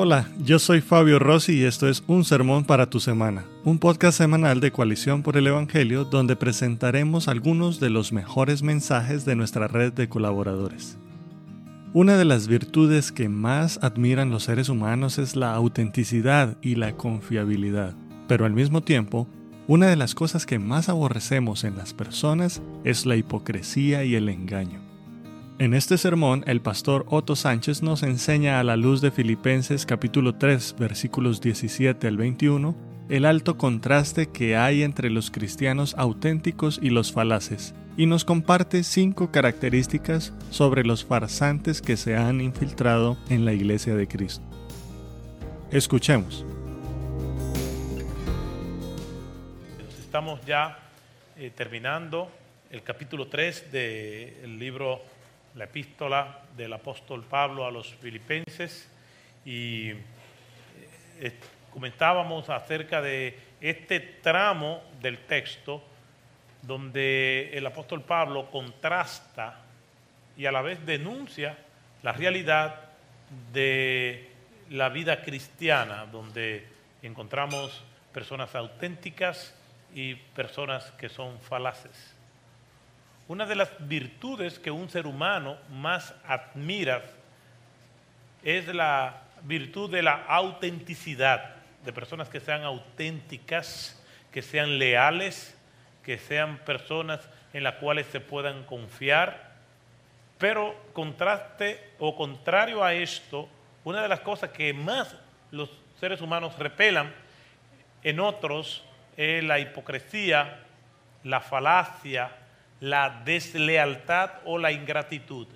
[0.00, 4.16] Hola, yo soy Fabio Rossi y esto es Un Sermón para tu Semana, un podcast
[4.16, 9.66] semanal de Coalición por el Evangelio donde presentaremos algunos de los mejores mensajes de nuestra
[9.66, 10.96] red de colaboradores.
[11.94, 16.92] Una de las virtudes que más admiran los seres humanos es la autenticidad y la
[16.92, 17.96] confiabilidad,
[18.28, 19.26] pero al mismo tiempo,
[19.66, 24.28] una de las cosas que más aborrecemos en las personas es la hipocresía y el
[24.28, 24.87] engaño.
[25.60, 30.36] En este sermón, el pastor Otto Sánchez nos enseña a la luz de Filipenses capítulo
[30.36, 32.76] 3 versículos 17 al 21
[33.08, 38.84] el alto contraste que hay entre los cristianos auténticos y los falaces, y nos comparte
[38.84, 44.44] cinco características sobre los farsantes que se han infiltrado en la iglesia de Cristo.
[45.72, 46.44] Escuchemos.
[49.98, 50.78] Estamos ya
[51.36, 52.30] eh, terminando
[52.70, 55.00] el capítulo 3 del libro
[55.58, 58.88] la epístola del apóstol Pablo a los filipenses
[59.44, 59.90] y
[61.18, 61.36] eh,
[61.72, 65.82] comentábamos acerca de este tramo del texto
[66.62, 69.62] donde el apóstol Pablo contrasta
[70.36, 71.58] y a la vez denuncia
[72.04, 72.92] la realidad
[73.52, 74.30] de
[74.70, 76.68] la vida cristiana, donde
[77.02, 79.56] encontramos personas auténticas
[79.92, 82.07] y personas que son falaces.
[83.28, 87.04] Una de las virtudes que un ser humano más admira
[88.42, 95.54] es la virtud de la autenticidad, de personas que sean auténticas, que sean leales,
[96.02, 97.20] que sean personas
[97.52, 99.52] en las cuales se puedan confiar.
[100.38, 103.46] Pero contraste o contrario a esto,
[103.84, 105.14] una de las cosas que más
[105.50, 105.68] los
[106.00, 107.12] seres humanos repelan
[108.02, 108.84] en otros
[109.18, 110.60] es la hipocresía,
[111.24, 112.30] la falacia,
[112.80, 115.46] la deslealtad o la ingratitud.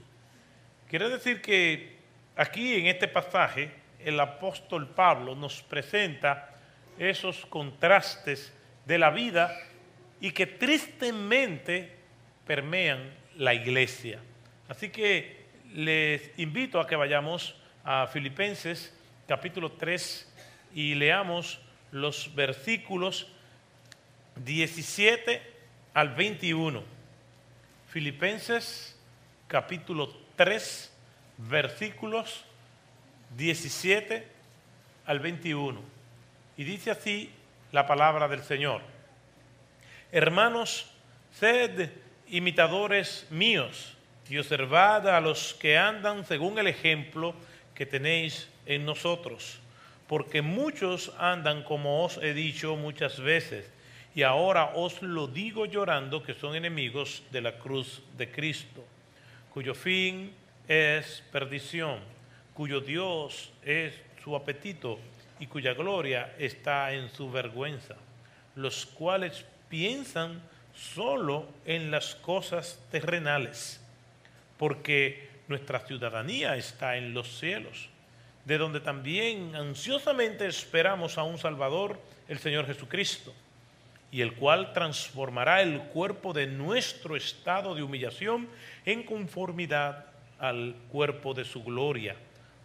[0.88, 1.96] Quiere decir que
[2.36, 6.50] aquí en este pasaje el apóstol Pablo nos presenta
[6.98, 8.52] esos contrastes
[8.84, 9.56] de la vida
[10.20, 11.96] y que tristemente
[12.46, 14.20] permean la iglesia.
[14.68, 15.42] Así que
[15.74, 18.94] les invito a que vayamos a Filipenses
[19.26, 20.32] capítulo 3
[20.74, 21.60] y leamos
[21.90, 23.28] los versículos
[24.36, 25.42] 17
[25.94, 26.82] al 21.
[27.92, 28.96] Filipenses
[29.48, 30.90] capítulo 3,
[31.36, 32.42] versículos
[33.36, 34.26] 17
[35.04, 35.78] al 21.
[36.56, 37.30] Y dice así
[37.70, 38.80] la palabra del Señor.
[40.10, 40.90] Hermanos,
[41.38, 41.90] sed
[42.28, 43.94] imitadores míos
[44.26, 47.34] y observad a los que andan según el ejemplo
[47.74, 49.60] que tenéis en nosotros,
[50.06, 53.70] porque muchos andan como os he dicho muchas veces
[54.14, 58.84] y ahora os lo digo llorando que son enemigos de la cruz de Cristo,
[59.52, 60.32] cuyo fin
[60.68, 61.98] es perdición,
[62.52, 64.98] cuyo Dios es su apetito
[65.40, 67.96] y cuya gloria está en su vergüenza,
[68.54, 70.42] los cuales piensan
[70.74, 73.80] solo en las cosas terrenales,
[74.58, 77.88] porque nuestra ciudadanía está en los cielos,
[78.44, 83.32] de donde también ansiosamente esperamos a un Salvador, el Señor Jesucristo
[84.12, 88.46] y el cual transformará el cuerpo de nuestro estado de humillación
[88.84, 90.04] en conformidad
[90.38, 92.14] al cuerpo de su gloria,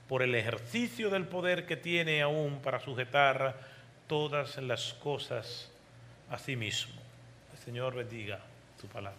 [0.09, 3.57] por el ejercicio del poder que tiene aún para sujetar
[4.07, 5.71] todas las cosas
[6.29, 7.01] a sí mismo.
[7.53, 8.39] El Señor bendiga
[8.79, 9.17] su palabra.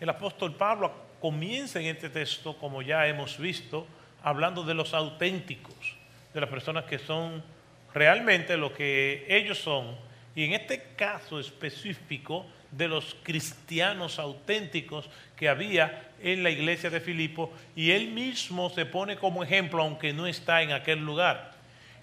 [0.00, 3.86] El apóstol Pablo comienza en este texto, como ya hemos visto,
[4.24, 5.96] hablando de los auténticos,
[6.34, 7.44] de las personas que son
[7.94, 10.05] realmente lo que ellos son
[10.36, 17.00] y en este caso específico de los cristianos auténticos que había en la iglesia de
[17.00, 21.52] Filipo, y él mismo se pone como ejemplo, aunque no está en aquel lugar.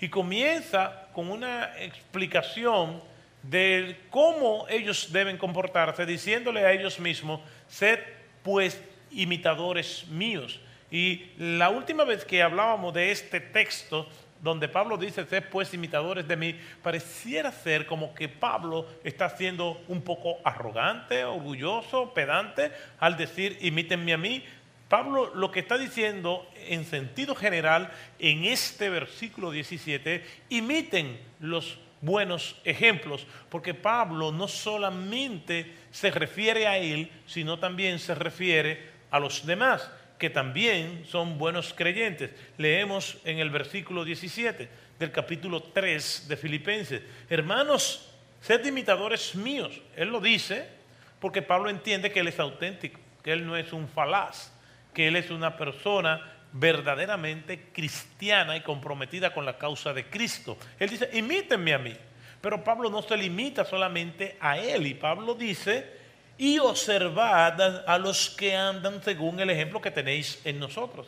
[0.02, 3.04] Y comienza con una explicación
[3.44, 8.00] de cómo ellos deben comportarse, diciéndole a ellos mismos, sed
[8.42, 8.82] pues
[9.12, 10.60] imitadores míos.
[10.90, 14.08] Y la última vez que hablábamos de este texto,
[14.44, 20.02] donde Pablo dice, pues imitadores de mí, pareciera ser como que Pablo está siendo un
[20.02, 22.70] poco arrogante, orgulloso, pedante
[23.00, 24.44] al decir, imítenme a mí.
[24.90, 32.60] Pablo lo que está diciendo en sentido general en este versículo 17, imiten los buenos
[32.66, 39.46] ejemplos, porque Pablo no solamente se refiere a él, sino también se refiere a los
[39.46, 42.32] demás que también son buenos creyentes.
[42.58, 44.70] Leemos en el versículo 17
[45.00, 48.10] del capítulo 3 de Filipenses, hermanos,
[48.42, 49.82] sed imitadores míos.
[49.96, 50.68] Él lo dice
[51.20, 54.52] porque Pablo entiende que él es auténtico, que él no es un falaz,
[54.94, 60.58] que él es una persona verdaderamente cristiana y comprometida con la causa de Cristo.
[60.80, 61.96] Él dice, imítenme a mí.
[62.42, 64.86] Pero Pablo no se limita solamente a él.
[64.86, 66.03] Y Pablo dice,
[66.44, 71.08] y observad a los que andan según el ejemplo que tenéis en nosotros.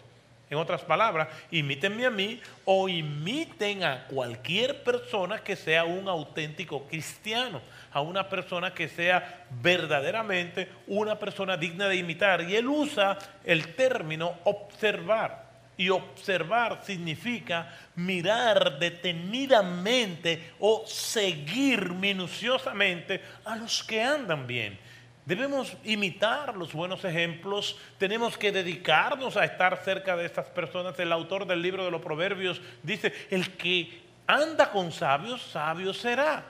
[0.49, 6.87] En otras palabras, imítenme a mí o imiten a cualquier persona que sea un auténtico
[6.87, 7.61] cristiano,
[7.91, 12.49] a una persona que sea verdaderamente una persona digna de imitar.
[12.49, 15.43] Y él usa el término observar.
[15.75, 24.84] Y observar significa mirar detenidamente o seguir minuciosamente a los que andan bien.
[25.25, 30.99] Debemos imitar los buenos ejemplos, tenemos que dedicarnos a estar cerca de estas personas.
[30.99, 36.45] El autor del libro de los Proverbios dice, el que anda con sabios, sabio será.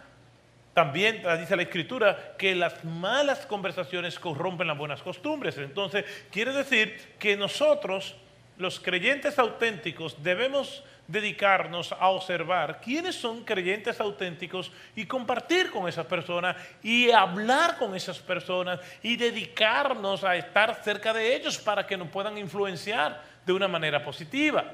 [0.74, 5.58] También dice la escritura que las malas conversaciones corrompen las buenas costumbres.
[5.58, 8.18] Entonces, quiere decir que nosotros,
[8.58, 16.06] los creyentes auténticos, debemos dedicarnos a observar quiénes son creyentes auténticos y compartir con esas
[16.06, 21.98] personas y hablar con esas personas y dedicarnos a estar cerca de ellos para que
[21.98, 24.74] nos puedan influenciar de una manera positiva.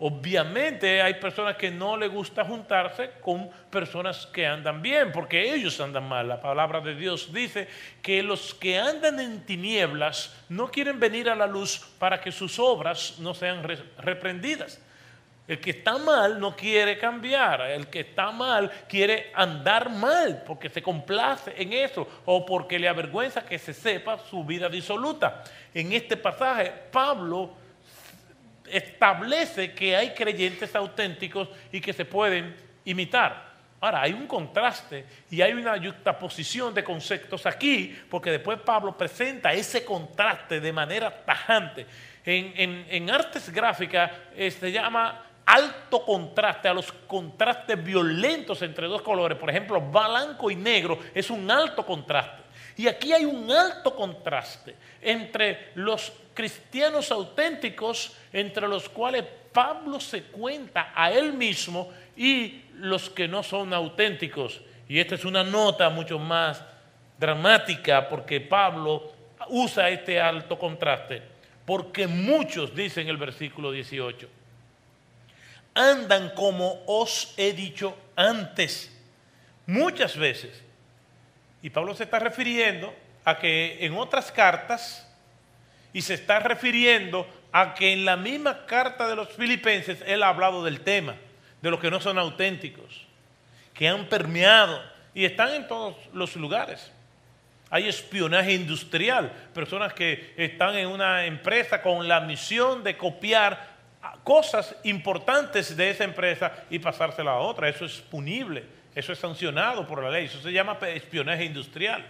[0.00, 5.80] Obviamente hay personas que no les gusta juntarse con personas que andan bien, porque ellos
[5.80, 6.28] andan mal.
[6.28, 7.66] La palabra de Dios dice
[8.00, 12.60] que los que andan en tinieblas no quieren venir a la luz para que sus
[12.60, 13.60] obras no sean
[13.98, 14.80] reprendidas.
[15.48, 17.62] El que está mal no quiere cambiar.
[17.62, 22.86] El que está mal quiere andar mal porque se complace en eso o porque le
[22.86, 25.42] avergüenza que se sepa su vida disoluta.
[25.72, 27.54] En este pasaje, Pablo
[28.70, 32.54] establece que hay creyentes auténticos y que se pueden
[32.84, 33.48] imitar.
[33.80, 39.52] Ahora, hay un contraste y hay una juxtaposición de conceptos aquí, porque después Pablo presenta
[39.52, 41.86] ese contraste de manera tajante.
[42.24, 49.38] En, artes gráficas eh, se llama alto contraste, a los contrastes violentos entre dos colores.
[49.38, 52.42] Por ejemplo, blanco y negro es un alto contraste.
[52.76, 60.24] Y aquí hay un alto contraste entre los cristianos auténticos, entre los cuales Pablo se
[60.24, 64.60] cuenta a él mismo, y los que no son auténticos.
[64.86, 66.62] Y esta es una nota mucho más
[67.18, 69.12] dramática porque Pablo
[69.48, 71.22] usa este alto contraste.
[71.64, 74.28] Porque muchos, dicen el versículo 18,
[75.78, 78.90] andan como os he dicho antes,
[79.66, 80.62] muchas veces.
[81.62, 82.92] Y Pablo se está refiriendo
[83.24, 85.06] a que en otras cartas,
[85.92, 90.28] y se está refiriendo a que en la misma carta de los filipenses él ha
[90.28, 91.14] hablado del tema,
[91.62, 93.06] de los que no son auténticos,
[93.72, 94.82] que han permeado
[95.14, 96.92] y están en todos los lugares.
[97.70, 103.77] Hay espionaje industrial, personas que están en una empresa con la misión de copiar
[104.24, 107.68] cosas importantes de esa empresa y pasársela a otra.
[107.68, 108.64] Eso es punible,
[108.94, 112.04] eso es sancionado por la ley, eso se llama espionaje industrial.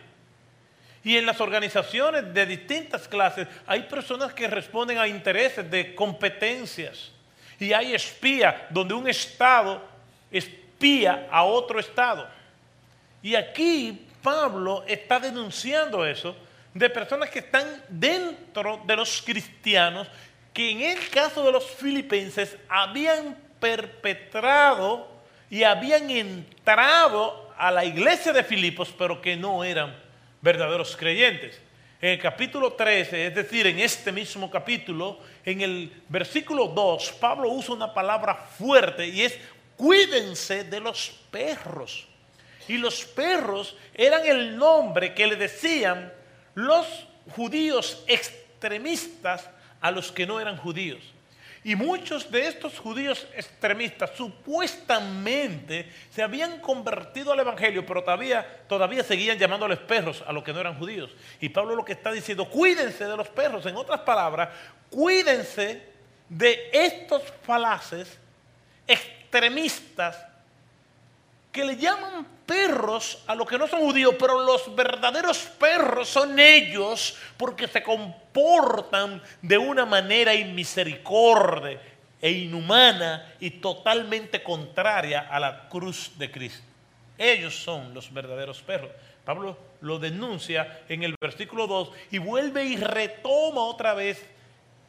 [1.04, 7.12] Y en las organizaciones de distintas clases hay personas que responden a intereses de competencias.
[7.58, 9.82] Y hay espía donde un Estado
[10.30, 12.28] espía a otro Estado.
[13.22, 16.36] Y aquí Pablo está denunciando eso
[16.74, 20.08] de personas que están dentro de los cristianos
[20.58, 25.06] que en el caso de los filipenses habían perpetrado
[25.48, 29.96] y habían entrado a la iglesia de Filipos, pero que no eran
[30.40, 31.60] verdaderos creyentes.
[32.00, 37.50] En el capítulo 13, es decir, en este mismo capítulo, en el versículo 2, Pablo
[37.50, 39.38] usa una palabra fuerte y es
[39.76, 42.08] cuídense de los perros.
[42.66, 46.12] Y los perros eran el nombre que le decían
[46.54, 51.02] los judíos extremistas a los que no eran judíos.
[51.64, 59.02] Y muchos de estos judíos extremistas supuestamente se habían convertido al Evangelio, pero todavía, todavía
[59.02, 61.10] seguían llamándoles perros a los que no eran judíos.
[61.40, 63.66] Y Pablo lo que está diciendo, cuídense de los perros.
[63.66, 64.50] En otras palabras,
[64.88, 65.82] cuídense
[66.28, 68.18] de estos falaces
[68.86, 70.27] extremistas
[71.58, 76.38] que le llaman perros a los que no son judíos, pero los verdaderos perros son
[76.38, 81.80] ellos porque se comportan de una manera inmisericordia
[82.22, 86.62] e inhumana y totalmente contraria a la cruz de Cristo.
[87.18, 88.92] Ellos son los verdaderos perros.
[89.24, 94.24] Pablo lo denuncia en el versículo 2 y vuelve y retoma otra vez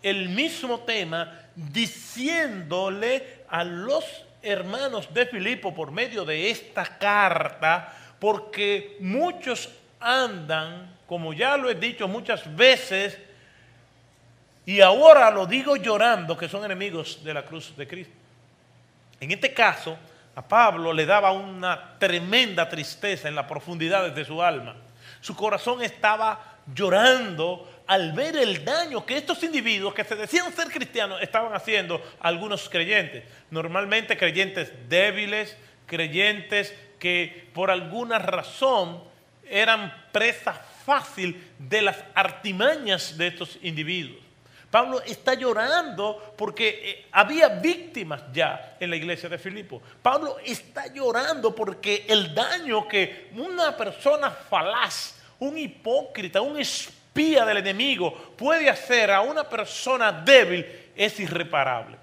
[0.03, 4.05] el mismo tema diciéndole a los
[4.41, 9.69] hermanos de Filipo por medio de esta carta, porque muchos
[9.99, 13.17] andan, como ya lo he dicho muchas veces,
[14.65, 18.13] Y ahora lo digo llorando que son enemigos de la cruz de Cristo.
[19.19, 19.97] En este caso,
[20.35, 24.75] a Pablo le daba una tremenda tristeza en las profundidades de su alma.
[25.21, 30.67] Su corazón estaba llorando al ver el daño que estos individuos que se decían ser
[30.67, 33.23] cristianos estaban haciendo a algunos creyentes.
[33.49, 39.03] Normalmente creyentes débiles, creyentes que por alguna razón
[39.43, 40.53] eran presa
[40.85, 44.21] fácil de las artimañas de estos individuos.
[44.69, 49.81] Pablo está llorando porque eh, había víctimas ya en la iglesia de Filipo.
[50.03, 56.59] Pablo está llorando porque el daño que una persona falaz, un hipócrita, un
[57.09, 61.97] espía del enemigo puede hacer a una persona débil es irreparable.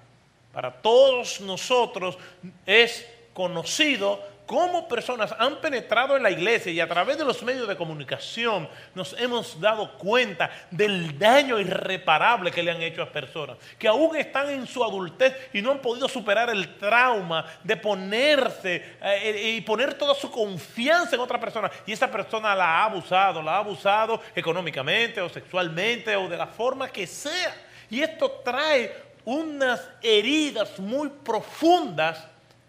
[0.53, 2.17] Para todos nosotros
[2.65, 7.67] es conocido cómo personas han penetrado en la iglesia y a través de los medios
[7.67, 13.57] de comunicación nos hemos dado cuenta del daño irreparable que le han hecho a personas,
[13.77, 18.97] que aún están en su adultez y no han podido superar el trauma de ponerse
[19.03, 23.43] eh, y poner toda su confianza en otra persona y esa persona la ha abusado,
[23.43, 27.53] la ha abusado económicamente o sexualmente o de la forma que sea.
[27.89, 32.25] Y esto trae unas heridas muy profundas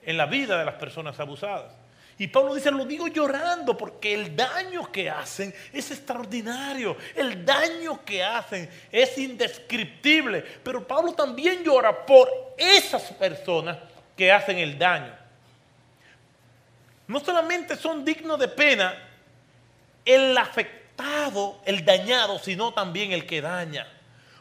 [0.08, 1.70] en la vida de las personas abusadas.
[2.16, 8.02] Y Pablo dice, lo digo llorando porque el daño que hacen es extraordinario, el daño
[8.06, 10.40] que hacen es indescriptible.
[10.64, 13.76] Pero Pablo también llora por esas personas
[14.16, 15.14] que hacen el daño.
[17.06, 18.94] No solamente son dignos de pena
[20.06, 23.86] el afectado, el dañado, sino también el que daña.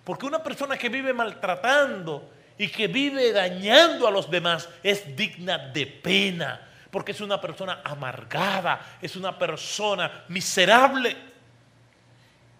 [0.06, 5.58] Porque una persona que vive maltratando, y que vive dañando a los demás es digna
[5.58, 11.16] de pena, porque es una persona amargada, es una persona miserable,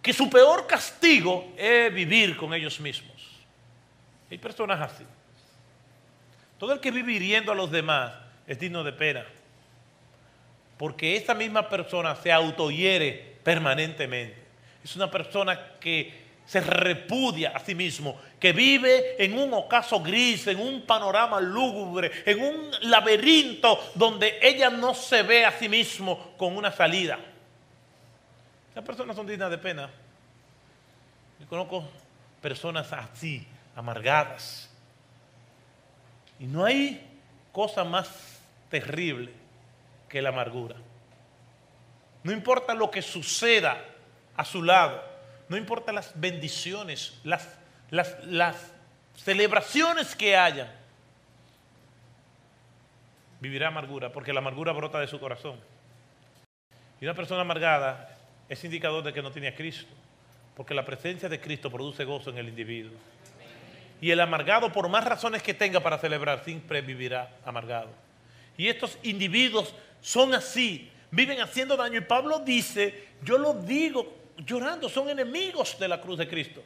[0.00, 3.16] que su peor castigo es vivir con ellos mismos.
[4.30, 5.04] Hay personas así.
[6.58, 8.12] Todo el que vive hiriendo a los demás
[8.46, 9.24] es digno de pena,
[10.76, 14.36] porque esa misma persona se autohiere permanentemente.
[14.84, 20.46] Es una persona que se repudia a sí mismo, que vive en un ocaso gris,
[20.46, 26.32] en un panorama lúgubre, en un laberinto donde ella no se ve a sí mismo
[26.38, 27.18] con una salida.
[28.70, 29.90] Esas personas son dignas de pena.
[31.38, 31.86] Yo conozco
[32.40, 34.70] personas así, amargadas.
[36.40, 37.06] Y no hay
[37.52, 38.40] cosa más
[38.70, 39.32] terrible
[40.08, 40.76] que la amargura.
[42.22, 43.84] No importa lo que suceda
[44.34, 45.17] a su lado,
[45.48, 47.48] no importa las bendiciones, las,
[47.90, 48.72] las,
[49.16, 50.72] celebraciones que haya,
[53.40, 55.58] vivirá amargura, porque la amargura brota de su corazón.
[57.00, 58.16] Y una persona amargada
[58.48, 59.92] es indicador de que no tiene a Cristo,
[60.56, 62.96] porque la presencia de Cristo produce gozo en el individuo.
[64.00, 67.90] Y el amargado, por más razones que tenga para celebrar, siempre vivirá amargado.
[68.56, 71.98] Y estos individuos son así, viven haciendo daño.
[71.98, 76.62] Y Pablo dice, yo lo digo llorando, son enemigos de la cruz de Cristo.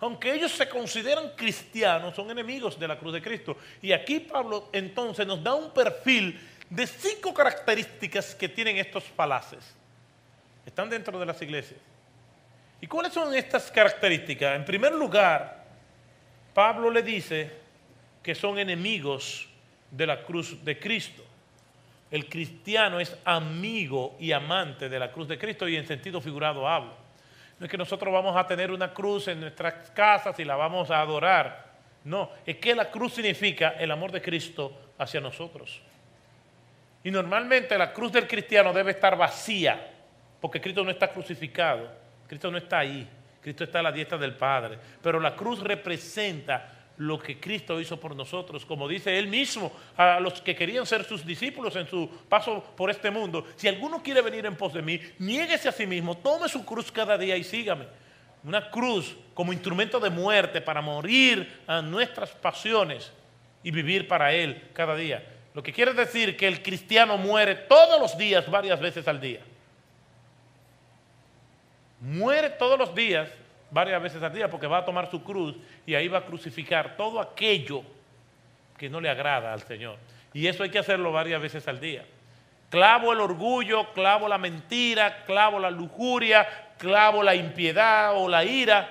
[0.00, 3.56] Aunque ellos se consideran cristianos, son enemigos de la cruz de Cristo.
[3.80, 6.38] Y aquí Pablo entonces nos da un perfil
[6.68, 9.74] de cinco características que tienen estos palaces.
[10.66, 11.80] Están dentro de las iglesias.
[12.80, 14.56] ¿Y cuáles son estas características?
[14.56, 15.64] En primer lugar,
[16.52, 17.50] Pablo le dice
[18.22, 19.48] que son enemigos
[19.90, 21.24] de la cruz de Cristo.
[22.10, 26.68] El cristiano es amigo y amante de la cruz de Cristo y en sentido figurado
[26.68, 27.03] hablo.
[27.58, 30.90] No es que nosotros vamos a tener una cruz en nuestras casas y la vamos
[30.90, 31.72] a adorar.
[32.04, 35.80] No, es que la cruz significa el amor de Cristo hacia nosotros.
[37.02, 39.92] Y normalmente la cruz del cristiano debe estar vacía,
[40.40, 41.88] porque Cristo no está crucificado,
[42.26, 43.08] Cristo no está ahí,
[43.40, 44.78] Cristo está a la diestra del Padre.
[45.02, 50.20] Pero la cruz representa lo que Cristo hizo por nosotros, como dice él mismo a
[50.20, 53.46] los que querían ser sus discípulos en su paso por este mundo.
[53.56, 56.92] Si alguno quiere venir en pos de mí, niéguese a sí mismo, tome su cruz
[56.92, 57.86] cada día y sígame.
[58.44, 63.10] Una cruz como instrumento de muerte para morir a nuestras pasiones
[63.62, 65.24] y vivir para Él cada día.
[65.54, 69.40] Lo que quiere decir que el cristiano muere todos los días, varias veces al día.
[72.00, 73.30] Muere todos los días
[73.70, 75.56] varias veces al día porque va a tomar su cruz
[75.86, 77.82] y ahí va a crucificar todo aquello
[78.76, 79.98] que no le agrada al Señor.
[80.32, 82.04] Y eso hay que hacerlo varias veces al día.
[82.70, 86.46] Clavo el orgullo, clavo la mentira, clavo la lujuria,
[86.78, 88.88] clavo la impiedad o la ira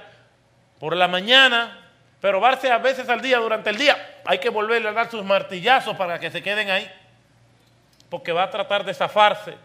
[0.79, 1.79] por la mañana,
[2.21, 5.97] pero varias veces al día durante el día hay que volverle a dar sus martillazos
[5.97, 6.89] para que se queden ahí,
[8.09, 9.55] porque va a tratar de zafarse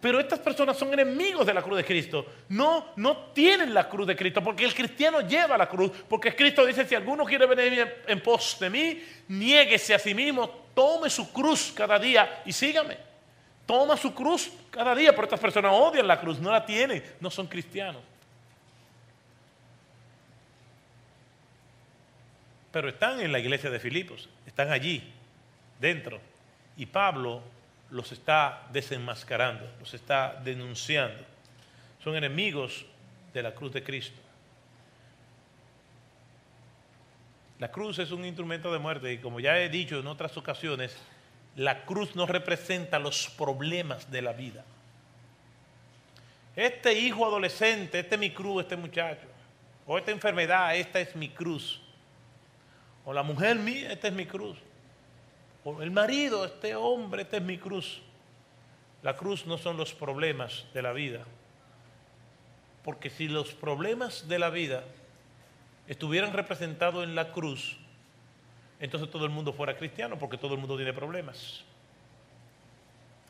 [0.00, 2.24] Pero estas personas son enemigos de la cruz de Cristo.
[2.48, 5.92] No, no tienen la cruz de Cristo, porque el cristiano lleva la cruz.
[6.08, 10.48] Porque Cristo dice, si alguno quiere venir en pos de mí, niéguese a sí mismo,
[10.74, 12.96] tome su cruz cada día y sígame.
[13.66, 17.30] Toma su cruz cada día, pero estas personas odian la cruz, no la tienen, no
[17.30, 18.02] son cristianos.
[22.72, 25.12] Pero están en la iglesia de Filipos, están allí,
[25.78, 26.20] dentro.
[26.76, 27.42] Y Pablo
[27.90, 31.24] los está desenmascarando, los está denunciando.
[32.02, 32.86] Son enemigos
[33.34, 34.20] de la cruz de Cristo.
[37.58, 40.96] La cruz es un instrumento de muerte y como ya he dicho en otras ocasiones,
[41.56, 44.64] la cruz no representa los problemas de la vida.
[46.56, 49.26] Este hijo adolescente, este es mi cruz, este muchacho,
[49.86, 51.82] o esta enfermedad, esta es mi cruz.
[53.04, 54.56] O la mujer mía, esta es mi cruz
[55.64, 58.00] el marido, este hombre, esta es mi cruz.
[59.02, 61.24] La cruz no son los problemas de la vida.
[62.84, 64.84] Porque si los problemas de la vida
[65.86, 67.76] estuvieran representados en la cruz,
[68.78, 71.64] entonces todo el mundo fuera cristiano porque todo el mundo tiene problemas.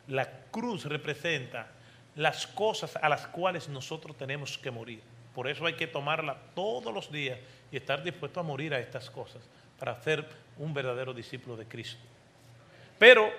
[0.06, 1.68] La cruz representa
[2.14, 5.02] las cosas a las cuales nosotros tenemos que morir.
[5.34, 7.38] Por eso hay que tomarla todos los días
[7.70, 9.42] y estar dispuesto a morir a estas cosas
[9.78, 10.26] para ser
[10.58, 12.02] un verdadero discípulo de Cristo.
[13.00, 13.32] Pero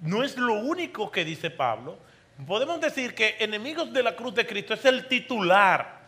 [0.00, 1.98] no es lo único que dice Pablo.
[2.46, 6.00] Podemos decir que enemigos de la cruz de Cristo es el titular.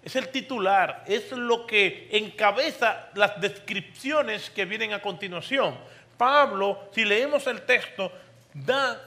[0.00, 5.76] Es el titular, es lo que encabeza las descripciones que vienen a continuación.
[6.16, 8.12] Pablo, si leemos el texto,
[8.54, 9.02] da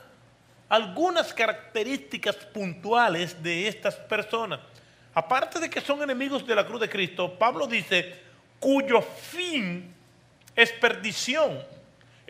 [0.68, 4.60] algunas características puntuales de estas personas.
[5.14, 8.20] Aparte de que son enemigos de la cruz de Cristo, Pablo dice,
[8.60, 9.96] cuyo fin
[10.54, 11.81] es perdición.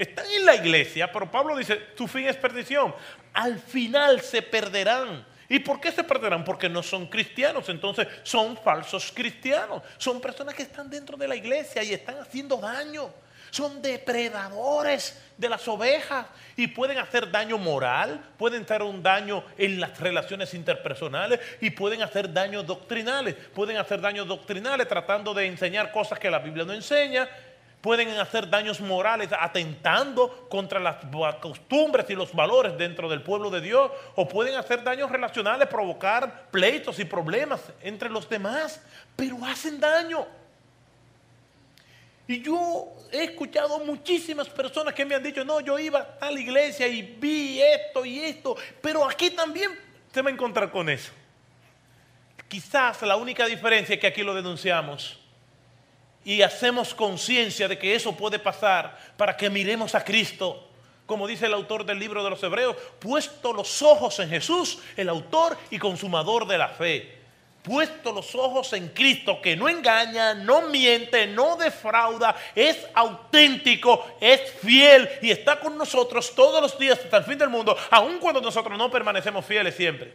[0.02, 2.92] Están en la iglesia, pero Pablo dice, tu fin es perdición.
[3.34, 5.24] Al final se perderán.
[5.48, 6.44] ¿Y por qué se perderán?
[6.44, 9.84] Porque no son cristianos, entonces son falsos cristianos.
[10.00, 13.14] Son personas que están dentro de la iglesia y están haciendo daño.
[13.52, 19.80] Son depredadores de las ovejas y pueden hacer daño moral, pueden hacer un daño en
[19.80, 23.36] las relaciones interpersonales y pueden hacer daño doctrinales.
[23.54, 27.30] Pueden hacer daño doctrinales tratando de enseñar cosas que la Biblia no enseña
[27.82, 30.98] pueden hacer daños morales atentando contra las
[31.42, 36.50] costumbres y los valores dentro del pueblo de Dios, o pueden hacer daños relacionales, provocar
[36.52, 38.82] pleitos y problemas entre los demás,
[39.16, 40.28] pero hacen daño.
[42.28, 46.38] Y yo he escuchado muchísimas personas que me han dicho, no, yo iba a tal
[46.38, 49.72] iglesia y vi esto y esto, pero aquí también
[50.14, 51.12] se va a encontrar con eso.
[52.48, 55.21] Quizás la única diferencia es que aquí lo denunciamos
[56.24, 60.68] y hacemos conciencia de que eso puede pasar para que miremos a Cristo,
[61.06, 65.10] como dice el autor del libro de los Hebreos, puesto los ojos en Jesús, el
[65.10, 67.18] autor y consumador de la fe.
[67.64, 74.52] Puesto los ojos en Cristo, que no engaña, no miente, no defrauda, es auténtico, es
[74.54, 78.42] fiel y está con nosotros todos los días hasta el fin del mundo, aun cuando
[78.42, 80.12] nosotros no permanecemos fieles siempre.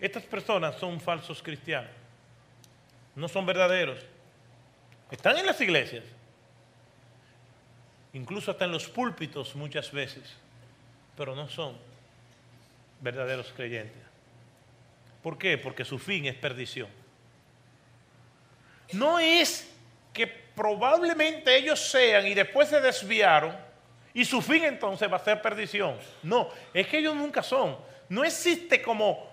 [0.00, 2.01] Estas personas son falsos cristianos
[3.14, 3.98] no son verdaderos.
[5.10, 6.04] Están en las iglesias,
[8.12, 10.22] incluso hasta en los púlpitos muchas veces,
[11.16, 11.76] pero no son
[13.00, 14.02] verdaderos creyentes.
[15.22, 15.58] ¿Por qué?
[15.58, 16.88] Porque su fin es perdición.
[18.92, 19.70] No es
[20.12, 23.56] que probablemente ellos sean y después se desviaron
[24.14, 25.96] y su fin entonces va a ser perdición.
[26.22, 27.76] No, es que ellos nunca son.
[28.08, 29.31] No existe como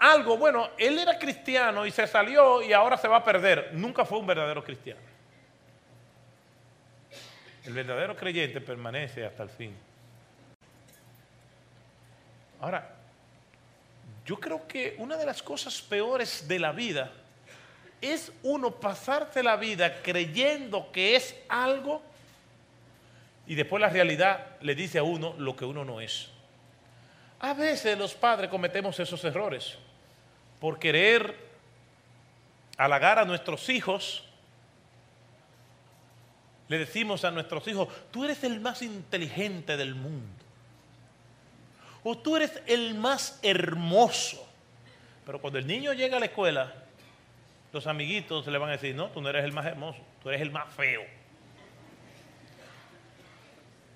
[0.00, 3.70] algo, bueno, él era cristiano y se salió y ahora se va a perder.
[3.74, 5.00] Nunca fue un verdadero cristiano.
[7.66, 9.76] El verdadero creyente permanece hasta el fin.
[12.62, 12.94] Ahora,
[14.24, 17.12] yo creo que una de las cosas peores de la vida
[18.00, 22.00] es uno pasarse la vida creyendo que es algo
[23.46, 26.28] y después la realidad le dice a uno lo que uno no es.
[27.40, 29.76] A veces los padres cometemos esos errores
[30.60, 31.34] por querer
[32.76, 34.24] halagar a nuestros hijos,
[36.68, 40.44] le decimos a nuestros hijos, tú eres el más inteligente del mundo.
[42.04, 44.46] O tú eres el más hermoso.
[45.26, 46.72] Pero cuando el niño llega a la escuela,
[47.72, 50.40] los amiguitos le van a decir, no, tú no eres el más hermoso, tú eres
[50.40, 51.02] el más feo.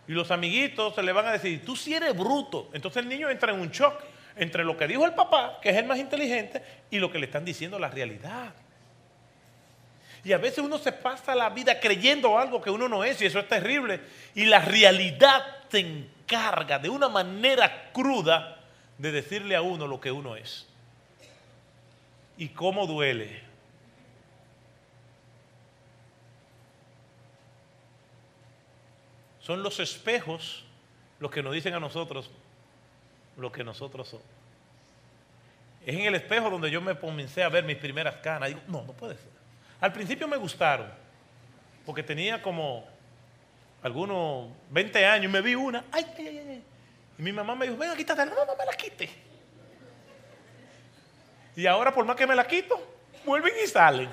[0.07, 2.69] Y los amiguitos se le van a decir, tú sí eres bruto.
[2.73, 4.03] Entonces el niño entra en un shock
[4.37, 7.27] entre lo que dijo el papá, que es el más inteligente, y lo que le
[7.27, 8.53] están diciendo la realidad.
[10.25, 13.27] Y a veces uno se pasa la vida creyendo algo que uno no es, y
[13.27, 14.01] eso es terrible.
[14.35, 18.59] Y la realidad se encarga de una manera cruda
[18.97, 20.67] de decirle a uno lo que uno es.
[22.39, 23.43] Y cómo duele.
[29.41, 30.65] Son los espejos
[31.21, 32.31] los que nos dicen a nosotros
[33.37, 34.27] lo que nosotros somos.
[35.85, 38.49] Es en el espejo donde yo me comencé a ver mis primeras canas.
[38.49, 39.31] Digo, no, no puede ser.
[39.81, 40.89] Al principio me gustaron,
[41.85, 42.87] porque tenía como
[43.83, 45.85] algunos 20 años y me vi una.
[45.93, 46.65] Ay, ay, ay, ay.
[47.19, 48.25] Y mi mamá me dijo, venga, quítate.
[48.25, 49.11] No, no me la quite.
[51.57, 52.81] Y ahora por más que me la quito,
[53.25, 54.09] vuelven y salen.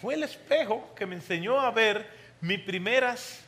[0.00, 2.08] Fue el espejo que me enseñó a ver
[2.40, 3.43] mis primeras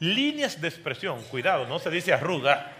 [0.00, 1.22] líneas de expresión.
[1.24, 2.72] Cuidado, no se dice arruga.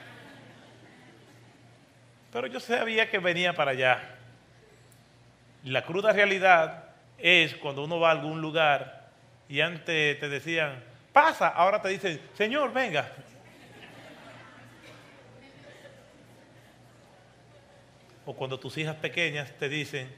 [2.33, 4.17] Pero yo sabía que venía para allá.
[5.65, 6.85] La cruda realidad
[7.19, 9.09] es cuando uno va a algún lugar
[9.49, 13.11] y antes te decían, pasa, ahora te dicen, Señor, venga.
[18.25, 20.15] O cuando tus hijas pequeñas te dicen,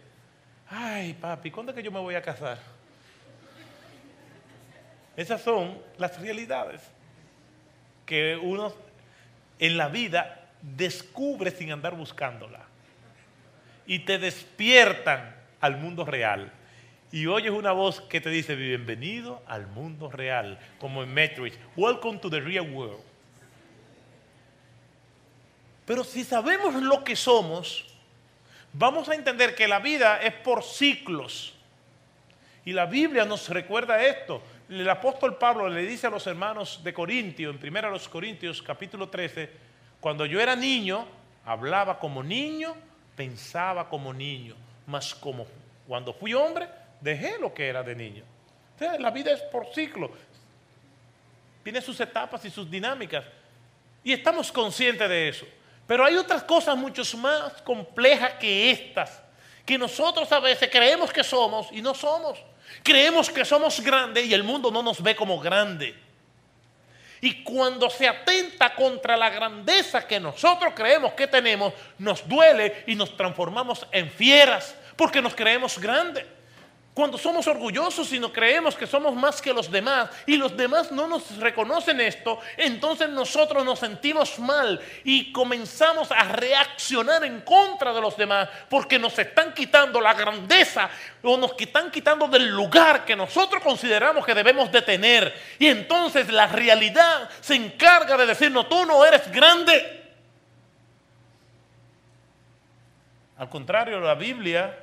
[0.69, 2.59] ay papi, ¿cuándo es que yo me voy a casar?
[5.21, 6.81] Esas son las realidades
[8.07, 8.73] que uno
[9.59, 12.61] en la vida descubre sin andar buscándola.
[13.87, 16.51] Y te despiertan al mundo real.
[17.13, 22.19] Y oyes una voz que te dice, bienvenido al mundo real, como en Matrix, welcome
[22.19, 23.05] to the real world.
[25.85, 27.95] Pero si sabemos lo que somos,
[28.73, 31.55] vamos a entender que la vida es por ciclos.
[32.65, 34.43] Y la Biblia nos recuerda esto.
[34.71, 39.51] El apóstol Pablo le dice a los hermanos de Corintio, en 1 Corintios capítulo 13,
[39.99, 41.09] cuando yo era niño,
[41.45, 42.77] hablaba como niño,
[43.17, 44.55] pensaba como niño,
[44.87, 45.45] mas como
[45.89, 46.69] cuando fui hombre,
[47.01, 48.23] dejé lo que era de niño.
[49.01, 50.13] La vida es por ciclo.
[51.65, 53.25] Tiene sus etapas y sus dinámicas.
[54.05, 55.47] Y estamos conscientes de eso.
[55.85, 59.21] Pero hay otras cosas mucho más complejas que estas,
[59.67, 62.39] que nosotros a veces creemos que somos y no somos.
[62.83, 65.95] Creemos que somos grandes y el mundo no nos ve como grande.
[67.21, 72.95] Y cuando se atenta contra la grandeza que nosotros creemos que tenemos, nos duele y
[72.95, 76.25] nos transformamos en fieras porque nos creemos grandes.
[76.93, 80.91] Cuando somos orgullosos y nos creemos que somos más que los demás y los demás
[80.91, 87.93] no nos reconocen esto, entonces nosotros nos sentimos mal y comenzamos a reaccionar en contra
[87.93, 90.91] de los demás porque nos están quitando la grandeza
[91.23, 95.33] o nos están quitando del lugar que nosotros consideramos que debemos de tener.
[95.61, 100.11] Y entonces la realidad se encarga de decirnos, tú no eres grande.
[103.39, 104.77] Al contrario, la Biblia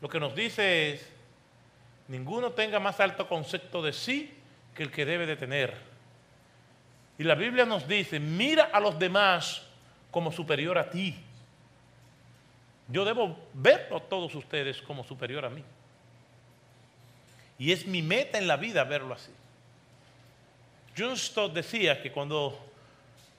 [0.00, 1.11] lo que nos dice es,
[2.12, 4.30] ninguno tenga más alto concepto de sí
[4.74, 5.74] que el que debe de tener.
[7.16, 9.62] Y la Biblia nos dice, mira a los demás
[10.10, 11.16] como superior a ti.
[12.88, 15.64] Yo debo verlo a todos ustedes como superior a mí.
[17.58, 19.32] Y es mi meta en la vida verlo así.
[20.96, 22.58] John Stott decía que cuando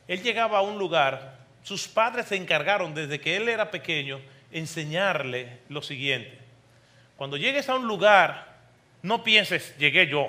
[0.07, 4.19] él llegaba a un lugar, sus padres se encargaron desde que él era pequeño
[4.51, 6.39] enseñarle lo siguiente.
[7.17, 8.52] Cuando llegues a un lugar
[9.03, 10.27] no pienses, llegué yo.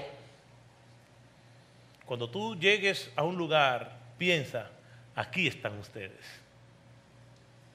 [2.05, 4.69] Cuando tú llegues a un lugar, piensa,
[5.15, 6.21] aquí están ustedes.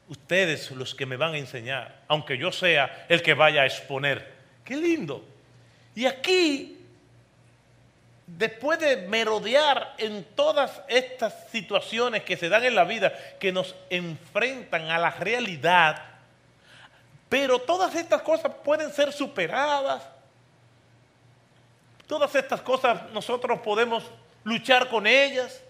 [0.09, 4.33] Ustedes los que me van a enseñar, aunque yo sea el que vaya a exponer.
[4.65, 5.23] Qué lindo.
[5.95, 6.77] Y aquí,
[8.27, 13.73] después de merodear en todas estas situaciones que se dan en la vida, que nos
[13.89, 16.03] enfrentan a la realidad,
[17.29, 20.03] pero todas estas cosas pueden ser superadas,
[22.09, 24.03] Todas estas cosas nosotros podemos
[24.43, 25.61] luchar con ellas.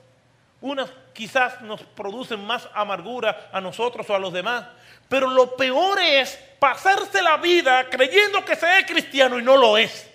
[0.62, 4.66] Unas quizás nos producen más amargura a nosotros o a los demás.
[5.10, 9.78] Pero lo peor es pasarse la vida creyendo que se es cristiano y no lo
[9.78, 10.10] es.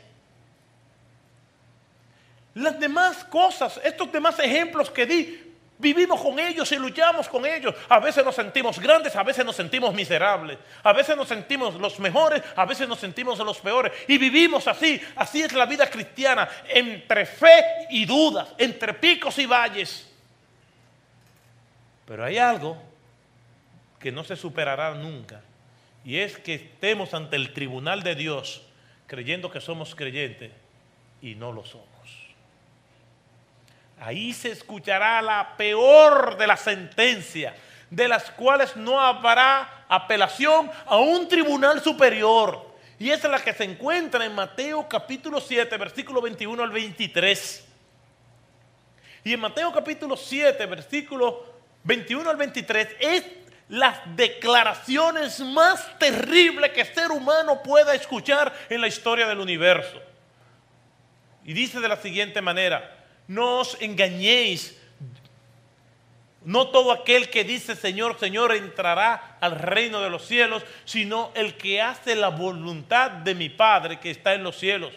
[2.54, 5.53] Las demás cosas, estos demás ejemplos que di,
[5.84, 7.74] Vivimos con ellos y luchamos con ellos.
[7.90, 10.56] A veces nos sentimos grandes, a veces nos sentimos miserables.
[10.82, 13.92] A veces nos sentimos los mejores, a veces nos sentimos los peores.
[14.08, 14.98] Y vivimos así.
[15.14, 20.10] Así es la vida cristiana, entre fe y dudas, entre picos y valles.
[22.06, 22.82] Pero hay algo
[24.00, 25.42] que no se superará nunca.
[26.02, 28.62] Y es que estemos ante el tribunal de Dios
[29.06, 30.50] creyendo que somos creyentes
[31.20, 32.23] y no lo somos.
[34.00, 37.54] Ahí se escuchará la peor de las sentencias,
[37.90, 42.74] de las cuales no habrá apelación a un tribunal superior.
[42.98, 47.64] Y esa es la que se encuentra en Mateo capítulo 7, versículo 21 al 23.
[49.24, 51.54] Y en Mateo capítulo 7, versículo
[51.84, 53.24] 21 al 23, es
[53.68, 60.00] las declaraciones más terribles que ser humano pueda escuchar en la historia del universo.
[61.44, 64.76] Y dice de la siguiente manera, no os engañéis,
[66.44, 71.56] no todo aquel que dice Señor, Señor entrará al reino de los cielos, sino el
[71.56, 74.92] que hace la voluntad de mi Padre que está en los cielos.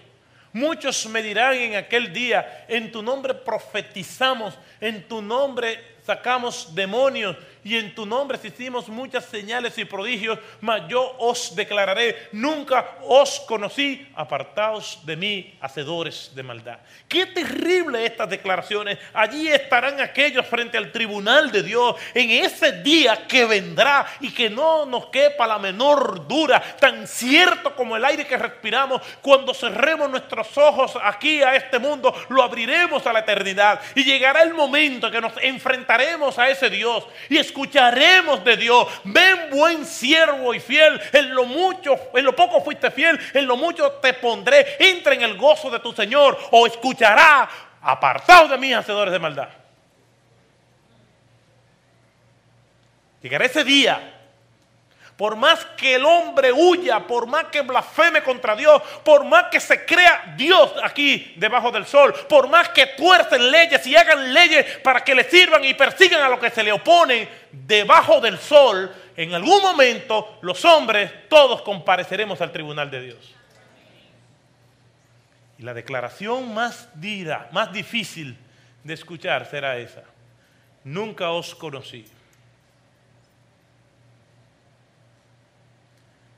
[0.52, 7.38] Muchos me dirán en aquel día, en tu nombre profetizamos, en tu nombre sacamos demonios
[7.68, 13.42] y en tu nombre hicimos muchas señales y prodigios, mas yo os declararé, nunca os
[13.42, 16.80] conocí, apartaos de mí, hacedores de maldad.
[17.10, 18.98] Qué terrible estas declaraciones.
[19.14, 24.50] Allí estarán aquellos frente al tribunal de Dios en ese día que vendrá y que
[24.50, 30.10] no nos quepa la menor duda, tan cierto como el aire que respiramos, cuando cerremos
[30.10, 35.12] nuestros ojos aquí a este mundo, lo abriremos a la eternidad y llegará el momento
[35.12, 38.88] que nos enfrentaremos a ese Dios y escucharemos de Dios.
[39.04, 43.58] Ven buen siervo y fiel, en lo mucho, en lo poco fuiste fiel, en lo
[43.58, 44.78] mucho te pondré.
[44.80, 47.50] Entra en el gozo de tu Señor o escuchará,
[47.82, 49.50] apartados de mí, hacedores de maldad.
[53.22, 54.17] Llegará ese día
[55.18, 59.60] por más que el hombre huya, por más que blasfeme contra Dios, por más que
[59.60, 64.78] se crea Dios aquí debajo del sol, por más que tuercen leyes y hagan leyes
[64.84, 68.94] para que le sirvan y persigan a lo que se le opone debajo del sol,
[69.16, 73.36] en algún momento los hombres todos compareceremos al tribunal de Dios.
[75.58, 78.38] Y la declaración más dura, más difícil
[78.84, 80.04] de escuchar será esa.
[80.84, 82.06] Nunca os conocí.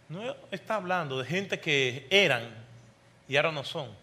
[0.10, 2.50] No está hablando de gente que eran
[3.28, 3.96] y ahora no son.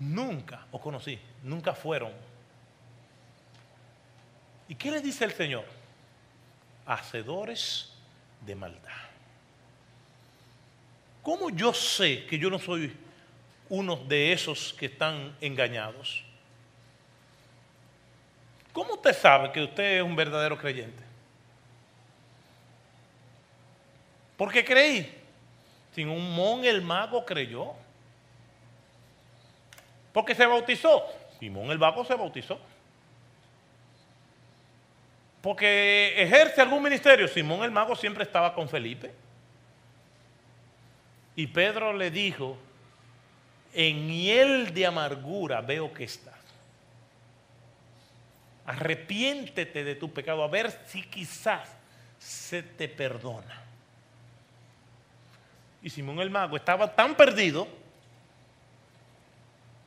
[0.00, 2.12] Nunca os conocí, nunca fueron.
[4.68, 5.64] ¿Y qué le dice el Señor?
[6.84, 7.92] Hacedores
[8.40, 8.92] de maldad.
[11.22, 12.94] ¿Cómo yo sé que yo no soy
[13.68, 16.24] uno de esos que están engañados?
[18.72, 21.02] ¿Cómo usted sabe que usted es un verdadero creyente?
[24.36, 25.25] Porque creí.
[25.96, 27.72] Simón el mago creyó.
[30.12, 31.02] Porque se bautizó.
[31.40, 32.60] Simón el mago se bautizó.
[35.40, 37.26] Porque ejerce algún ministerio.
[37.26, 39.10] Simón el mago siempre estaba con Felipe.
[41.34, 42.58] Y Pedro le dijo,
[43.72, 46.34] en hiel de amargura veo que estás.
[48.66, 51.70] Arrepiéntete de tu pecado a ver si quizás
[52.18, 53.65] se te perdona.
[55.86, 57.68] Y Simón el mago estaba tan perdido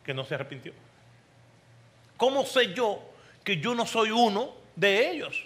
[0.01, 0.71] que no se arrepintió.
[2.15, 3.01] ¿Cómo sé yo
[3.43, 5.45] que yo no soy uno de ellos?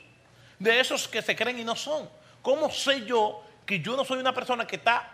[0.59, 2.07] De esos que se creen y no son.
[2.43, 5.09] ¿Cómo sé yo que yo no soy una persona que está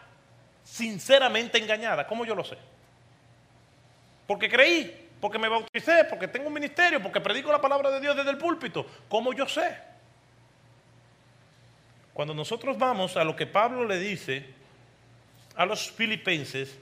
[0.61, 2.05] sinceramente engañada?
[2.05, 2.57] ¿Cómo yo lo sé?
[4.27, 8.13] Porque creí, porque me bauticé, porque tengo un ministerio, porque predico la palabra de Dios
[8.13, 8.85] desde el púlpito.
[9.07, 9.77] ¿Cómo yo sé?
[12.13, 14.58] Cuando nosotros vamos a lo que Pablo le dice
[15.59, 16.73] a los filipenses,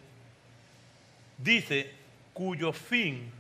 [1.36, 1.90] dice,
[2.32, 3.32] cuyo fin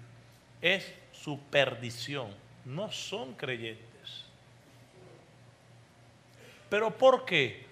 [0.59, 2.33] es su perdición.
[2.65, 4.25] No son creyentes.
[6.71, 7.67] ¿Pero por qué?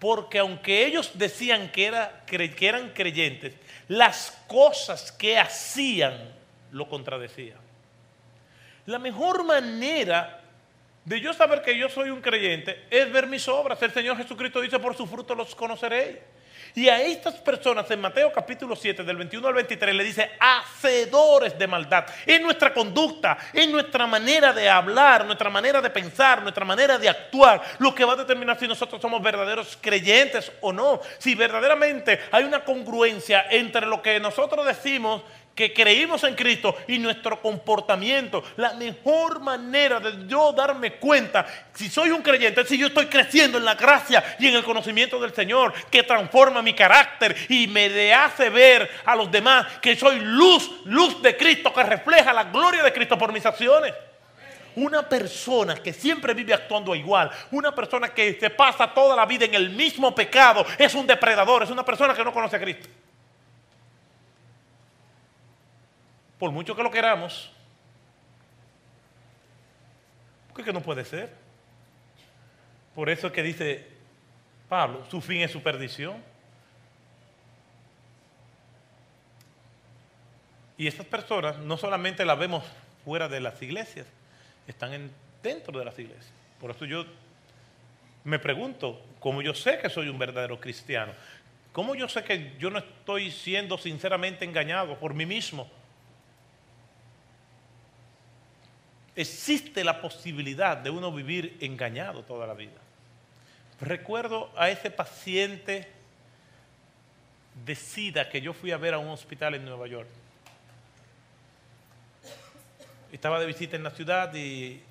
[0.00, 3.54] Porque aunque ellos decían que, era, que eran creyentes,
[3.86, 6.34] las cosas que hacían
[6.72, 7.60] lo contradecían.
[8.86, 10.42] La mejor manera
[11.04, 13.80] de yo saber que yo soy un creyente es ver mis obras.
[13.82, 16.16] El Señor Jesucristo dice, por su fruto los conoceréis.
[16.76, 21.56] Y a estas personas en Mateo capítulo 7, del 21 al 23, le dice, hacedores
[21.56, 22.04] de maldad.
[22.26, 27.08] En nuestra conducta, en nuestra manera de hablar, nuestra manera de pensar, nuestra manera de
[27.08, 31.00] actuar, lo que va a determinar si nosotros somos verdaderos creyentes o no.
[31.18, 35.22] Si verdaderamente hay una congruencia entre lo que nosotros decimos
[35.54, 38.42] que creímos en Cristo y nuestro comportamiento.
[38.56, 43.06] La mejor manera de yo darme cuenta si soy un creyente es si yo estoy
[43.06, 47.66] creciendo en la gracia y en el conocimiento del Señor que transforma mi carácter y
[47.66, 52.44] me hace ver a los demás que soy luz, luz de Cristo que refleja la
[52.44, 53.94] gloria de Cristo por mis acciones.
[54.76, 59.44] Una persona que siempre vive actuando igual, una persona que se pasa toda la vida
[59.44, 62.88] en el mismo pecado, es un depredador, es una persona que no conoce a Cristo.
[66.44, 67.50] Por mucho que lo queramos,
[70.52, 71.32] porque no puede ser.
[72.94, 73.88] Por eso es que dice
[74.68, 76.22] Pablo, su fin es su perdición.
[80.76, 82.62] Y estas personas no solamente las vemos
[83.06, 84.06] fuera de las iglesias,
[84.68, 85.10] están en,
[85.42, 86.30] dentro de las iglesias.
[86.60, 87.06] Por eso yo
[88.24, 91.14] me pregunto, ¿cómo yo sé que soy un verdadero cristiano?
[91.72, 95.70] ¿Cómo yo sé que yo no estoy siendo sinceramente engañado por mí mismo?
[99.16, 102.80] Existe la posibilidad de uno vivir engañado toda la vida.
[103.80, 105.88] Recuerdo a ese paciente
[107.64, 110.08] de SIDA que yo fui a ver a un hospital en Nueva York.
[113.12, 114.82] Estaba de visita en la ciudad y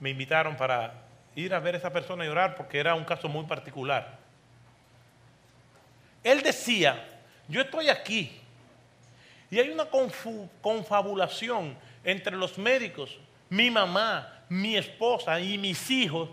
[0.00, 0.94] me invitaron para
[1.36, 4.18] ir a ver a esa persona y orar porque era un caso muy particular.
[6.24, 7.08] Él decía,
[7.48, 8.41] yo estoy aquí
[9.52, 9.84] y hay una
[10.62, 13.18] confabulación entre los médicos,
[13.50, 16.30] mi mamá, mi esposa y mis hijos,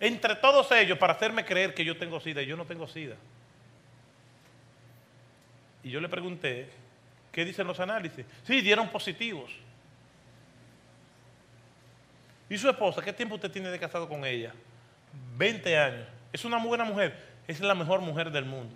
[0.00, 3.16] entre todos ellos para hacerme creer que yo tengo SIDA y yo no tengo SIDA.
[5.84, 6.70] Y yo le pregunté,
[7.30, 8.24] ¿qué dicen los análisis?
[8.44, 9.52] Sí, dieron positivos.
[12.48, 13.02] ¿Y su esposa?
[13.02, 14.54] ¿Qué tiempo usted tiene de casado con ella?
[15.36, 16.06] 20 años.
[16.32, 18.74] Es una buena mujer es la mejor mujer del mundo.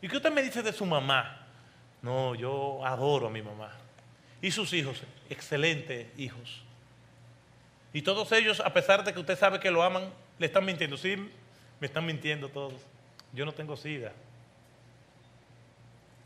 [0.00, 1.43] ¿Y qué usted me dice de su mamá?
[2.04, 3.72] No, yo adoro a mi mamá.
[4.42, 5.02] ¿Y sus hijos?
[5.30, 6.62] Excelentes hijos.
[7.94, 10.98] Y todos ellos, a pesar de que usted sabe que lo aman, le están mintiendo.
[10.98, 11.16] Sí,
[11.80, 12.74] me están mintiendo todos.
[13.32, 14.12] Yo no tengo sida.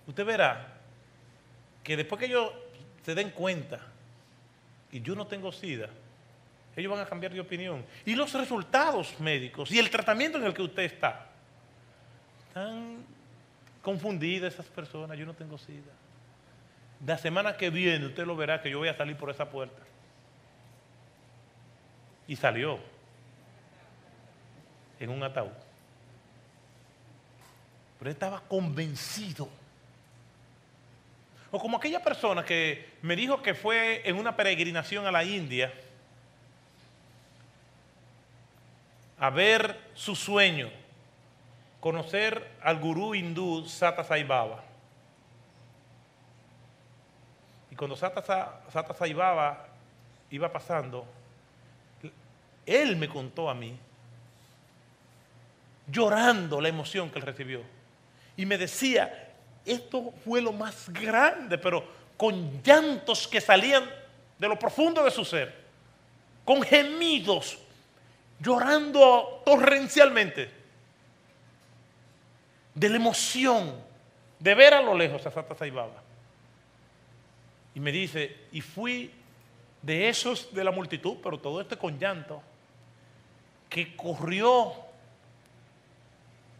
[0.08, 0.78] Usted verá
[1.84, 2.52] que después que ellos
[3.04, 3.78] se den cuenta
[4.90, 5.90] y yo no tengo sida,
[6.74, 7.84] ellos van a cambiar de opinión.
[8.04, 11.28] Y los resultados médicos y el tratamiento en el que usted está
[12.48, 13.04] están
[13.82, 15.92] confundidas esas personas, yo no tengo sida.
[17.06, 19.82] La semana que viene usted lo verá que yo voy a salir por esa puerta.
[22.26, 22.78] Y salió
[24.98, 25.52] en un ataúd.
[27.98, 29.48] Pero estaba convencido.
[31.50, 35.72] O como aquella persona que me dijo que fue en una peregrinación a la India
[39.18, 40.70] a ver su sueño
[41.80, 44.64] conocer al gurú hindú Sata Sai Baba.
[47.70, 48.22] Y cuando Sata,
[49.14, 49.68] Baba
[50.30, 51.06] iba pasando,
[52.66, 53.78] él me contó a mí,
[55.86, 57.62] llorando la emoción que él recibió.
[58.36, 59.32] Y me decía,
[59.64, 61.84] esto fue lo más grande, pero
[62.16, 63.84] con llantos que salían
[64.38, 65.54] de lo profundo de su ser,
[66.44, 67.58] con gemidos,
[68.40, 70.57] llorando torrencialmente
[72.78, 73.74] de la emoción
[74.38, 76.02] de ver a lo lejos a Santa Saibaba.
[77.74, 79.10] Y me dice, y fui
[79.82, 82.40] de esos de la multitud, pero todo este con llanto,
[83.68, 84.72] que corrió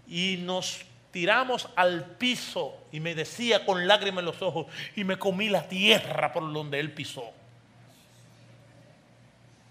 [0.08, 5.18] y nos tiramos al piso y me decía con lágrimas en los ojos y me
[5.18, 7.22] comí la tierra por donde él pisó.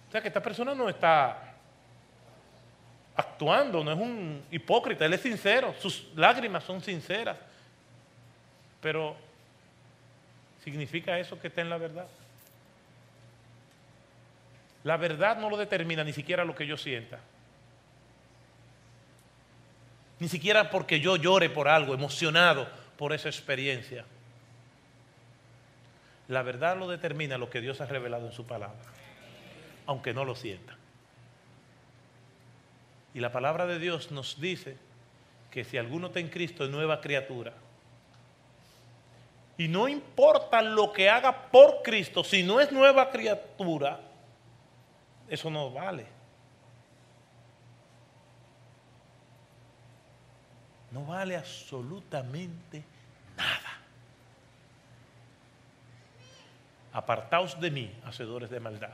[0.08, 1.47] O sea que esta persona no está
[3.18, 7.38] actuando, no es un hipócrita, él es sincero, sus lágrimas son sinceras.
[8.80, 9.18] Pero,
[10.64, 12.08] ¿significa eso que está en la verdad?
[14.84, 17.20] La verdad no lo determina ni siquiera lo que yo sienta.
[20.20, 24.06] Ni siquiera porque yo llore por algo, emocionado por esa experiencia.
[26.28, 28.78] La verdad lo determina lo que Dios ha revelado en su palabra,
[29.88, 30.78] aunque no lo sienta.
[33.18, 34.78] Y la palabra de Dios nos dice
[35.50, 37.52] que si alguno está en Cristo es nueva criatura.
[39.58, 44.00] Y no importa lo que haga por Cristo, si no es nueva criatura,
[45.28, 46.06] eso no vale.
[50.92, 52.84] No vale absolutamente
[53.36, 53.80] nada.
[56.94, 58.94] Apartaos de mí, hacedores de maldad.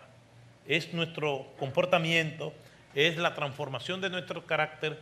[0.65, 2.53] Es nuestro comportamiento
[2.95, 4.99] es la transformación de nuestro carácter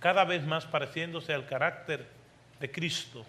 [0.00, 2.06] cada vez más pareciéndose al carácter
[2.60, 3.24] de Cristo,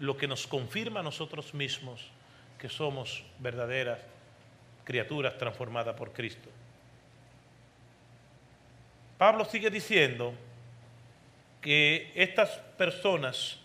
[0.00, 2.10] lo que nos confirma a nosotros mismos
[2.58, 3.98] que somos verdaderas
[4.84, 6.48] criaturas transformadas por Cristo.
[9.16, 10.32] Pablo sigue diciendo
[11.60, 13.58] que estas personas,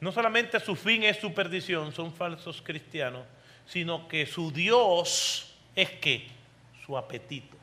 [0.00, 3.24] no solamente su fin es su perdición, son falsos cristianos,
[3.66, 6.28] sino que su Dios es que
[6.84, 7.59] su apetito.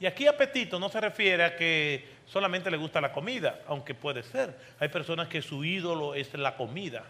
[0.00, 4.22] Y aquí apetito no se refiere a que solamente le gusta la comida, aunque puede
[4.22, 4.58] ser.
[4.80, 7.04] Hay personas que su ídolo es la comida.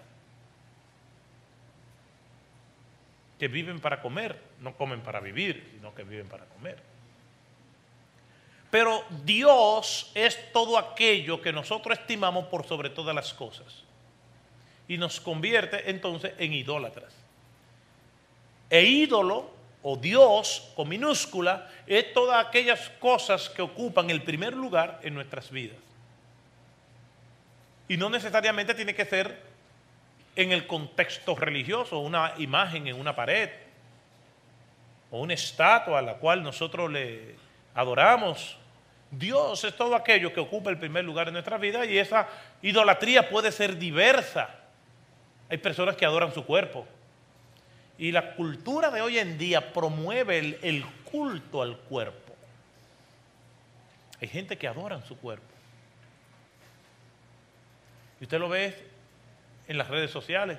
[3.39, 6.83] Que viven para comer, no comen para vivir, sino que viven para comer.
[8.73, 13.85] Pero Dios es todo aquello que nosotros estimamos por sobre todas las cosas.
[14.89, 17.15] Y nos convierte entonces en idólatras.
[18.69, 25.01] E ídolo o Dios con minúscula es todas aquellas cosas que ocupan el primer lugar
[25.03, 25.79] en nuestras vidas.
[27.89, 29.41] Y no necesariamente tiene que ser
[30.37, 33.51] en el contexto religioso, una imagen en una pared
[35.11, 37.35] o una estatua a la cual nosotros le
[37.75, 38.57] adoramos.
[39.11, 42.29] Dios es todo aquello que ocupa el primer lugar en nuestra vida y esa
[42.63, 44.51] idolatría puede ser diversa.
[45.49, 46.87] Hay personas que adoran su cuerpo.
[48.01, 52.35] Y la cultura de hoy en día promueve el, culto al cuerpo.
[54.23, 55.45] Hay gente que adora su cuerpo.
[58.19, 58.75] Y usted lo ve
[59.69, 60.59] en las redes sociales,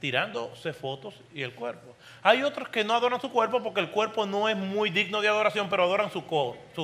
[0.00, 1.94] tirándose fotos y el cuerpo.
[2.24, 5.28] Hay otros que no adoran su cuerpo porque el cuerpo no es muy digno de
[5.28, 6.22] adoración, pero adoran su,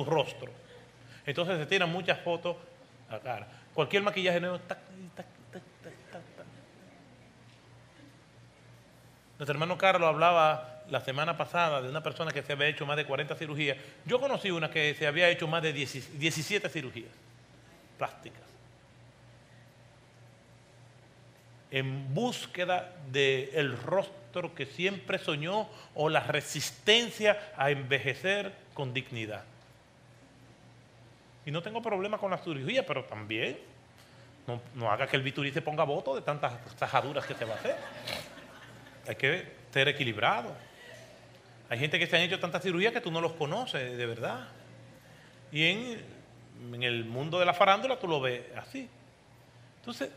[0.05, 0.53] rostro.
[1.25, 2.55] Entonces se tiran muchas fotos
[3.09, 3.45] a cara.
[3.73, 4.57] Cualquier maquillaje nuevo,
[9.41, 12.95] Nuestro hermano Carlos hablaba la semana pasada de una persona que se había hecho más
[12.95, 13.75] de 40 cirugías.
[14.05, 17.09] Yo conocí una que se había hecho más de 17 cirugías
[17.97, 18.43] plásticas.
[21.71, 29.43] En búsqueda del rostro que siempre soñó o la resistencia a envejecer con dignidad.
[31.47, 33.57] Y no tengo problema con la cirugía, pero también
[34.45, 37.55] no, no haga que el biturí se ponga voto de tantas tajaduras que se va
[37.55, 37.75] a hacer.
[39.11, 40.55] Hay que ser equilibrado.
[41.67, 44.47] Hay gente que se han hecho tantas cirugías que tú no los conoces de verdad.
[45.51, 48.87] Y en, el mundo de la farándula tú lo ves así.
[49.79, 50.11] Entonces,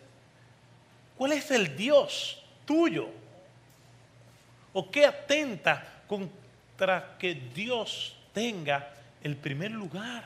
[1.17, 3.09] ¿cuál es el Dios tuyo?
[4.73, 8.91] ¿O qué atenta contra que Dios tenga
[9.25, 10.23] el primer lugar?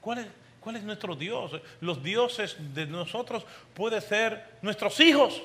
[0.00, 0.26] ¿Cuál es,
[0.58, 1.52] ¿Cuál es nuestro Dios?
[1.80, 5.40] Los dioses de nosotros pueden ser nuestros hijos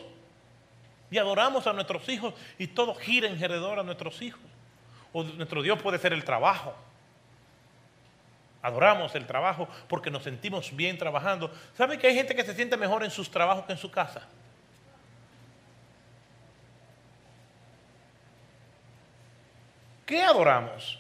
[1.12, 4.42] y adoramos a nuestros hijos y todo gira en alrededor a nuestros hijos.
[5.12, 6.74] O nuestro Dios puede ser el trabajo.
[8.62, 11.52] Adoramos el trabajo porque nos sentimos bien trabajando.
[11.76, 14.26] ¿Saben que hay gente que se siente mejor en sus trabajos que en su casa?
[20.06, 20.98] ¿Qué adoramos?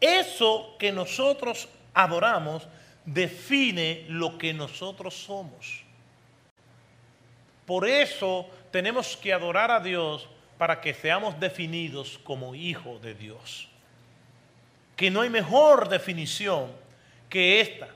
[0.00, 2.68] Eso que nosotros adoramos
[3.04, 5.82] define lo que nosotros somos.
[7.66, 13.68] Por eso tenemos que adorar a Dios para que seamos definidos como hijos de Dios.
[14.96, 16.72] Que no hay mejor definición
[17.28, 17.86] que esta.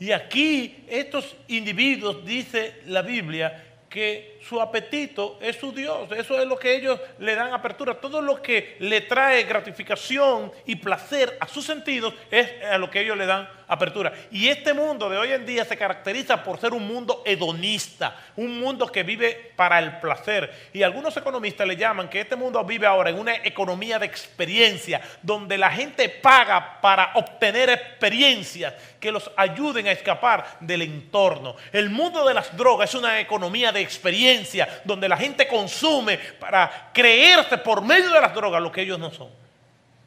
[0.00, 6.10] Y aquí estos individuos, dice la Biblia, que su apetito es su Dios.
[6.12, 8.00] Eso es lo que ellos le dan apertura.
[8.00, 13.02] Todo lo que le trae gratificación y placer a sus sentidos es a lo que
[13.02, 14.12] ellos le dan apertura.
[14.30, 18.60] Y este mundo de hoy en día se caracteriza por ser un mundo hedonista, un
[18.60, 20.70] mundo que vive para el placer.
[20.72, 25.00] Y algunos economistas le llaman que este mundo vive ahora en una economía de experiencia,
[25.22, 31.56] donde la gente paga para obtener experiencias que los ayuden a escapar del entorno.
[31.72, 36.90] El mundo de las drogas es una economía de experiencia, donde la gente consume para
[36.92, 39.45] creerse por medio de las drogas lo que ellos no son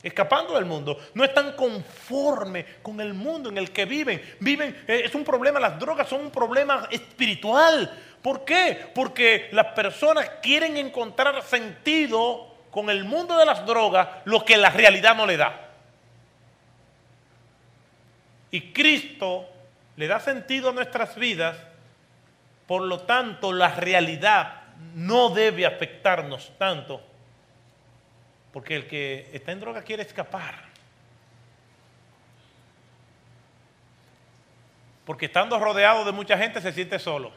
[0.02, 4.22] escapando del mundo, no están conformes con el mundo en el que viven.
[4.40, 7.92] Viven, eh, es un problema, las drogas son un problema espiritual.
[8.22, 8.90] ¿Por qué?
[8.94, 14.70] Porque las personas quieren encontrar sentido con el mundo de las drogas, lo que la
[14.70, 15.70] realidad no le da.
[18.52, 19.48] Y Cristo
[19.96, 21.58] le da sentido a nuestras vidas,
[22.68, 24.62] por lo tanto la realidad
[24.96, 27.09] no debe afectarnos tanto
[28.52, 30.70] porque el que está en droga quiere escapar.
[35.06, 37.32] Porque estando rodeado de mucha gente se siente solo.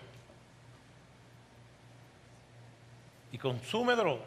[3.31, 4.25] Y consume droga.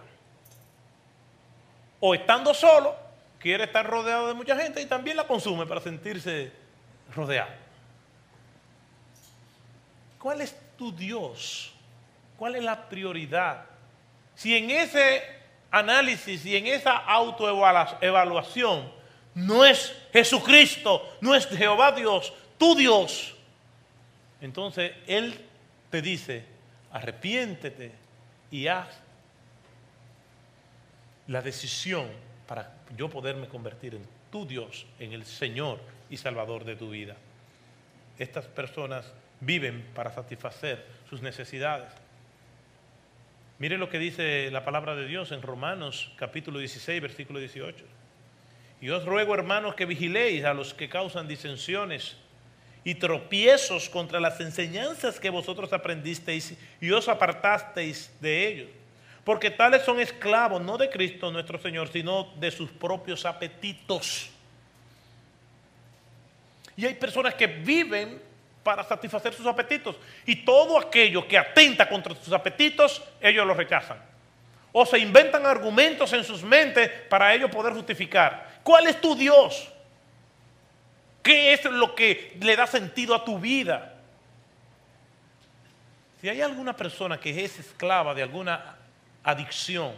[2.00, 2.96] O estando solo,
[3.40, 6.52] quiere estar rodeado de mucha gente y también la consume para sentirse
[7.16, 7.52] rodeado.
[10.20, 11.72] ¿Cuál es tu Dios?
[12.38, 13.66] ¿Cuál es la prioridad?
[14.34, 15.24] Si en ese
[15.72, 18.92] análisis y en esa autoevaluación
[19.34, 23.36] no es Jesucristo, no es Jehová Dios, tu Dios,
[24.42, 25.40] entonces Él
[25.90, 26.44] te dice,
[26.92, 27.92] arrepiéntete
[28.52, 28.88] y haz
[31.28, 32.08] la decisión
[32.48, 37.16] para yo poderme convertir en tu Dios, en el Señor y Salvador de tu vida.
[38.20, 41.92] Estas personas viven para satisfacer sus necesidades.
[43.58, 47.86] Mire lo que dice la palabra de Dios en Romanos capítulo 16, versículo 18.
[48.82, 52.18] Y os ruego, hermanos, que vigiléis a los que causan disensiones
[52.84, 58.70] y tropiezos contra las enseñanzas que vosotros aprendisteis y os apartasteis de ellos.
[59.24, 64.30] porque tales son esclavos no de Cristo nuestro Señor, sino de sus propios apetitos.
[66.78, 68.22] Y hay personas que viven
[68.66, 69.96] para satisfacer sus apetitos.
[70.26, 74.00] Y todo aquello que atenta contra sus apetitos, ellos lo rechazan.
[74.72, 78.60] O se inventan argumentos en sus mentes para ellos poder justificar.
[78.64, 79.72] ¿Cuál es tu Dios?
[81.22, 83.94] ¿Qué es lo que le da sentido a tu vida?
[86.20, 88.78] Si hay alguna persona que es esclava de alguna
[89.24, 89.94] adicción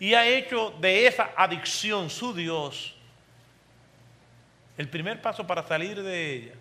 [0.00, 2.96] y ha hecho de esa adicción su Dios,
[4.78, 6.54] el primer paso para salir de ella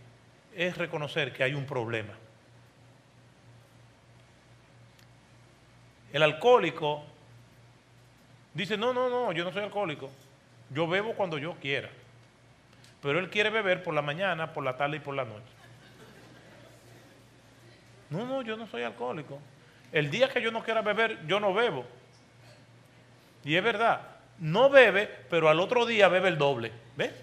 [0.55, 2.13] es reconocer que hay un problema.
[6.11, 7.03] El alcohólico
[8.53, 10.11] dice, no, no, no, yo no soy alcohólico.
[10.69, 11.89] Yo bebo cuando yo quiera.
[13.01, 15.43] Pero él quiere beber por la mañana, por la tarde y por la noche.
[18.09, 19.39] No, no, yo no soy alcohólico.
[19.91, 21.85] El día que yo no quiera beber, yo no bebo.
[23.43, 24.01] Y es verdad,
[24.39, 26.71] no bebe, pero al otro día bebe el doble.
[26.95, 27.13] ¿Ves?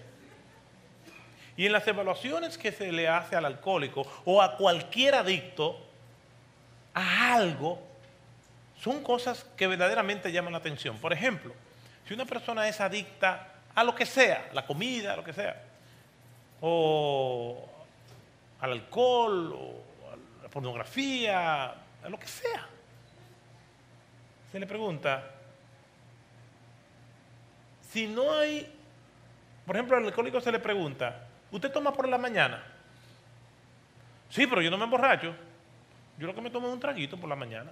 [1.57, 5.77] Y en las evaluaciones que se le hace al alcohólico o a cualquier adicto
[6.93, 7.79] a algo,
[8.79, 10.97] son cosas que verdaderamente llaman la atención.
[10.97, 11.53] Por ejemplo,
[12.07, 15.61] si una persona es adicta a lo que sea, la comida, lo que sea,
[16.61, 17.67] o
[18.59, 21.67] al alcohol, o a la pornografía,
[22.03, 22.67] a lo que sea,
[24.51, 25.23] se le pregunta,
[27.91, 28.67] si no hay,
[29.65, 32.63] por ejemplo, al alcohólico se le pregunta, ¿Usted toma por la mañana?
[34.29, 35.35] Sí, pero yo no me emborracho.
[36.17, 37.71] Yo lo que me tomo es un traguito por la mañana.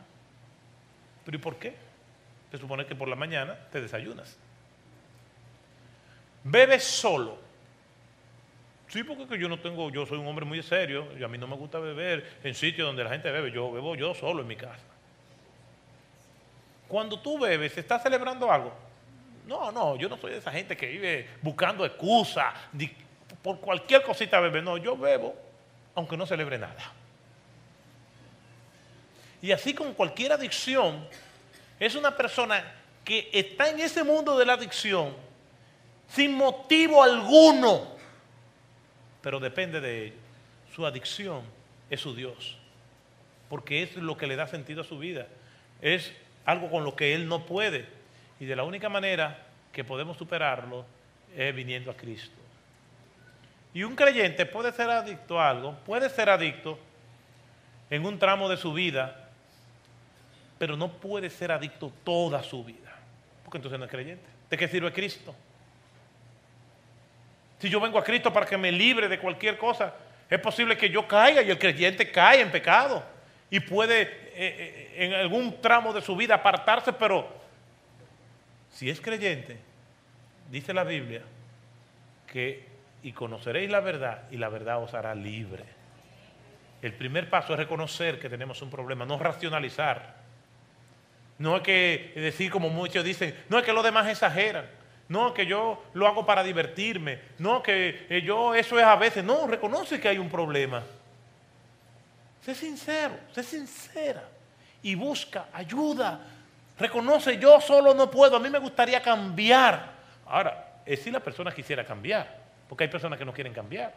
[1.23, 1.75] ¿Pero y por qué?
[2.51, 4.37] Se supone que por la mañana te desayunas.
[6.43, 7.37] Bebes solo.
[8.87, 11.47] Sí, porque yo no tengo, yo soy un hombre muy serio y a mí no
[11.47, 13.51] me gusta beber en sitios donde la gente bebe.
[13.51, 14.83] Yo bebo yo solo en mi casa.
[16.87, 18.73] Cuando tú bebes, ¿estás celebrando algo?
[19.45, 22.53] No, no, yo no soy de esa gente que vive buscando excusas,
[23.43, 24.61] por cualquier cosita bebe.
[24.61, 25.35] No, yo bebo
[25.95, 26.93] aunque no celebre nada.
[29.41, 31.07] Y así con cualquier adicción,
[31.79, 32.63] es una persona
[33.03, 35.13] que está en ese mundo de la adicción
[36.07, 37.95] sin motivo alguno,
[39.21, 40.15] pero depende de ello.
[40.73, 41.43] Su adicción
[41.89, 42.57] es su Dios,
[43.49, 45.27] porque es lo que le da sentido a su vida.
[45.81, 46.11] Es
[46.45, 47.85] algo con lo que él no puede.
[48.39, 50.85] Y de la única manera que podemos superarlo
[51.35, 52.38] es viniendo a Cristo.
[53.73, 56.79] Y un creyente puede ser adicto a algo, puede ser adicto
[57.89, 59.29] en un tramo de su vida,
[60.57, 62.95] pero no puede ser adicto toda su vida,
[63.43, 64.25] porque entonces no es creyente.
[64.49, 65.35] ¿De qué sirve Cristo?
[67.59, 69.93] Si yo vengo a Cristo para que me libre de cualquier cosa,
[70.29, 73.03] es posible que yo caiga y el creyente cae en pecado
[73.49, 77.27] y puede eh, eh, en algún tramo de su vida apartarse, pero
[78.71, 79.57] si es creyente,
[80.49, 81.21] dice la Biblia
[82.27, 82.68] que
[83.03, 85.63] y conoceréis la verdad y la verdad os hará libre.
[86.81, 90.15] El primer paso es reconocer que tenemos un problema, no racionalizar.
[91.37, 94.65] No es que decir como muchos dicen, no es que los demás exageran,
[95.07, 99.23] no que yo lo hago para divertirme, no que eh, yo eso es a veces,
[99.23, 100.83] no, reconoce que hay un problema.
[102.41, 104.23] Sé sincero, sé sincera
[104.81, 106.21] y busca ayuda.
[106.77, 109.91] Reconoce, yo solo no puedo, a mí me gustaría cambiar.
[110.25, 112.38] Ahora, es si la persona quisiera cambiar.
[112.69, 113.93] Porque hay personas que no quieren cambiar.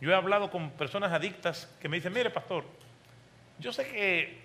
[0.00, 2.64] Yo he hablado con personas adictas que me dicen, mire pastor,
[3.58, 4.44] yo sé que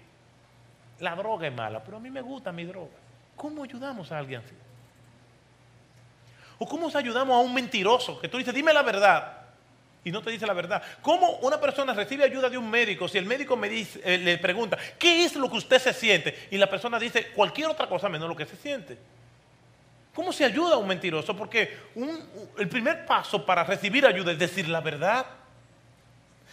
[1.00, 2.96] la droga es mala, pero a mí me gusta mi droga.
[3.36, 4.56] ¿Cómo ayudamos a alguien así?
[6.58, 9.38] ¿O cómo ayudamos a un mentiroso que tú dices, dime la verdad?
[10.04, 10.82] Y no te dice la verdad.
[11.02, 15.26] ¿Cómo una persona recibe ayuda de un médico si el médico eh, le pregunta, ¿qué
[15.26, 16.48] es lo que usted se siente?
[16.52, 18.98] Y la persona dice cualquier otra cosa menos lo que se siente.
[20.14, 21.36] ¿Cómo se ayuda a un mentiroso?
[21.36, 21.78] Porque
[22.57, 25.26] el primer paso para recibir ayuda es decir la verdad.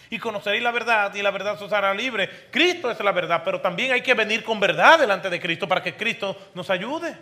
[0.09, 2.49] Y conoceréis la verdad y la verdad os hará libre.
[2.51, 5.83] Cristo es la verdad, pero también hay que venir con verdad delante de Cristo para
[5.83, 7.17] que Cristo nos ayude.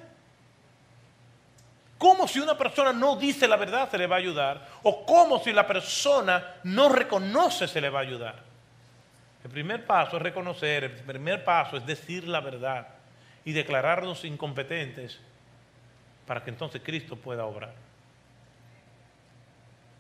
[1.97, 4.69] ¿Cómo si una persona no dice la verdad se le va a ayudar?
[4.83, 8.35] ¿O cómo si la persona no reconoce se le va a ayudar?
[9.43, 12.89] El primer paso es reconocer, el primer paso es decir la verdad
[13.45, 15.21] y declararnos incompetentes
[16.27, 17.75] para que entonces Cristo pueda obrar.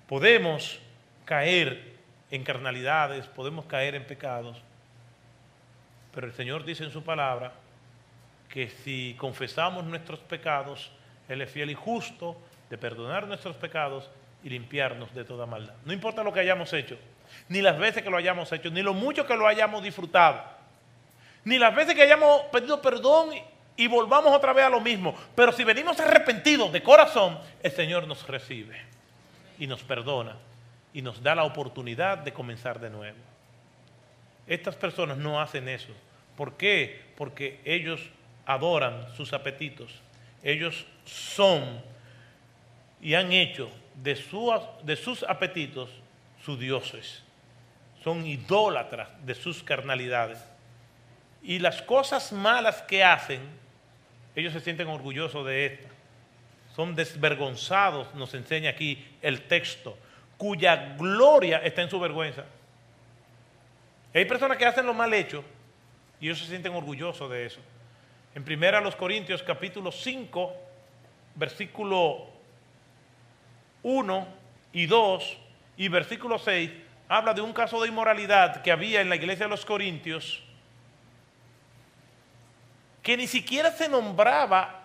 [0.09, 0.79] Podemos
[1.25, 1.95] caer
[2.31, 4.61] en carnalidades, podemos caer en pecados,
[6.14, 7.53] pero el Señor dice en su palabra
[8.49, 10.91] que si confesamos nuestros pecados,
[11.29, 12.37] Él es fiel y justo
[12.70, 14.11] de perdonar nuestros pecados
[14.43, 15.75] y limpiarnos de toda maldad.
[15.85, 16.99] No importa lo que hayamos hecho,
[17.49, 20.43] ni las veces que lo hayamos hecho, ni lo mucho que lo hayamos disfrutado.
[21.45, 23.31] ni las veces que hayamos pedido perdón
[23.77, 25.14] y volvamos otra vez a lo mismo.
[25.35, 28.81] Pero si venimos arrepentidos de corazón, el Señor nos recibe
[29.59, 30.37] y nos perdona
[30.93, 33.18] y nos da la oportunidad de comenzar de nuevo.
[34.47, 35.93] Estas personas no hacen eso.
[36.37, 37.03] ¿Por qué?
[37.16, 38.01] Porque ellos
[38.47, 39.91] adoran sus apetitos.
[40.43, 41.83] Ellos son
[43.01, 43.70] y han hecho
[44.03, 45.91] de, sus apetitos
[46.45, 47.22] sus dioses.
[48.03, 50.39] Son idólatras de sus carnalidades.
[51.43, 53.41] Y las cosas malas que hacen,
[54.37, 55.89] ellos se sienten orgullosos de esto.
[56.74, 59.97] Son desvergonzados, nos enseña aquí el texto,
[60.37, 62.45] cuya gloria está en su vergüenza.
[64.12, 65.45] Hay personas que hacen lo mal hecho
[66.20, 67.61] y ellos se sienten orgullosos de eso.
[68.35, 70.53] En primera los Corintios capítulo 5,
[71.37, 72.26] versículo
[73.85, 74.28] 1
[74.72, 75.39] y 2
[75.76, 76.70] y versículo 6,
[77.09, 80.43] habla de un caso de inmoralidad que había en la iglesia de los Corintios
[83.05, 84.80] que ni siquiera se nombraba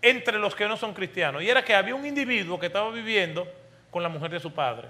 [0.00, 1.42] entre los que no son cristianos.
[1.42, 3.46] Y era que había un individuo que estaba viviendo
[3.90, 4.88] con la mujer de su padre.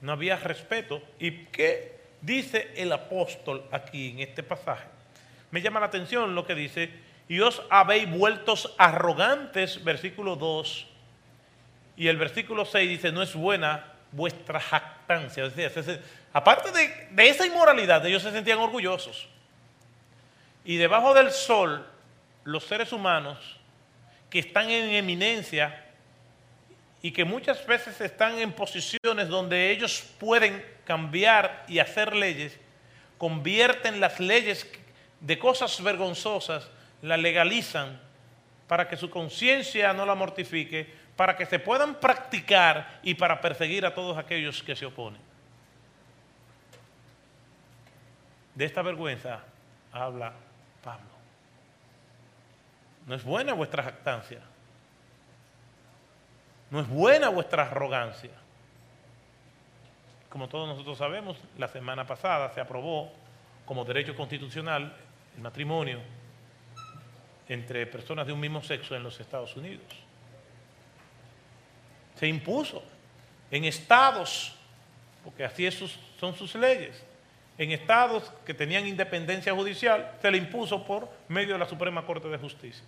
[0.00, 1.02] No había respeto.
[1.18, 4.86] ¿Y qué dice el apóstol aquí en este pasaje?
[5.50, 6.90] Me llama la atención lo que dice,
[7.28, 10.86] y os habéis vueltos arrogantes, versículo 2.
[11.96, 15.50] Y el versículo 6 dice, no es buena vuestra jactancia.
[16.32, 19.33] aparte de, de esa inmoralidad, ellos se sentían orgullosos.
[20.64, 21.86] Y debajo del sol,
[22.44, 23.60] los seres humanos
[24.30, 25.84] que están en eminencia
[27.02, 32.58] y que muchas veces están en posiciones donde ellos pueden cambiar y hacer leyes,
[33.18, 34.66] convierten las leyes
[35.20, 36.70] de cosas vergonzosas,
[37.02, 38.00] la legalizan
[38.66, 43.84] para que su conciencia no la mortifique, para que se puedan practicar y para perseguir
[43.84, 45.20] a todos aquellos que se oponen.
[48.54, 49.40] De esta vergüenza
[49.92, 50.32] habla
[50.84, 51.14] Pablo.
[53.06, 54.40] No es buena vuestra jactancia.
[56.70, 58.30] No es buena vuestra arrogancia.
[60.28, 63.12] Como todos nosotros sabemos, la semana pasada se aprobó
[63.64, 64.94] como derecho constitucional
[65.36, 66.00] el matrimonio
[67.48, 69.84] entre personas de un mismo sexo en los Estados Unidos.
[72.16, 72.82] Se impuso
[73.50, 74.54] en estados,
[75.22, 77.04] porque así son sus leyes,
[77.56, 82.28] en estados que tenían independencia judicial, se le impuso por medio de la Suprema Corte
[82.28, 82.84] de Justicia.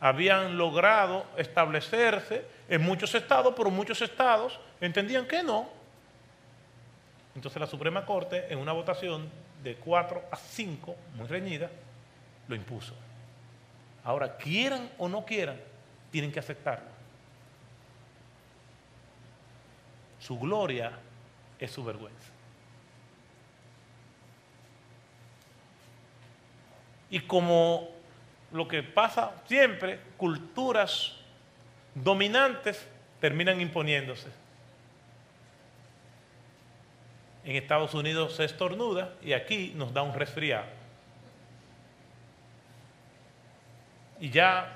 [0.00, 5.68] Habían logrado establecerse en muchos estados, pero muchos estados entendían que no.
[7.34, 9.30] Entonces la Suprema Corte, en una votación
[9.62, 11.70] de 4 a 5, muy reñida,
[12.48, 12.94] lo impuso.
[14.04, 15.60] Ahora, quieran o no quieran,
[16.10, 16.90] tienen que aceptarlo.
[20.18, 20.92] Su gloria
[21.58, 22.31] es su vergüenza.
[27.12, 27.90] Y como
[28.52, 31.12] lo que pasa siempre, culturas
[31.94, 32.88] dominantes
[33.20, 34.28] terminan imponiéndose.
[37.44, 40.64] En Estados Unidos se estornuda y aquí nos da un resfriado.
[44.18, 44.74] Y ya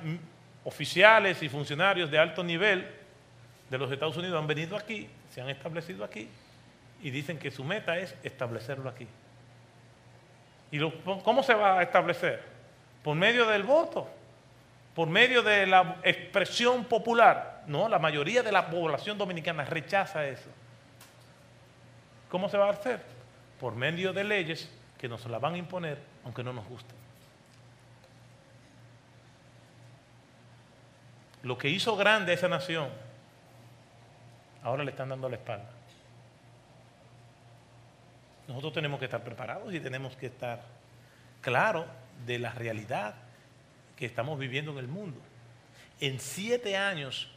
[0.65, 2.87] oficiales y funcionarios de alto nivel
[3.71, 6.29] de los Estados Unidos han venido aquí, se han establecido aquí
[7.03, 9.07] y dicen que su meta es establecerlo aquí.
[10.71, 10.81] ¿Y
[11.23, 12.43] cómo se va a establecer?
[13.03, 14.09] Por medio del voto,
[14.95, 17.63] por medio de la expresión popular.
[17.67, 20.49] No, la mayoría de la población dominicana rechaza eso.
[22.31, 23.01] ¿Cómo se va a hacer?
[23.61, 26.97] Por medio de leyes que nos la van a imponer aunque no nos gusten.
[31.43, 32.89] Lo que hizo grande esa nación,
[34.65, 35.76] ahora le están dando la espalda.
[38.49, 40.63] Nosotros tenemos que estar preparados y tenemos que estar
[41.41, 41.87] claros
[42.25, 43.15] de la realidad
[43.97, 45.21] que estamos viviendo en el mundo.
[46.01, 47.29] En siete años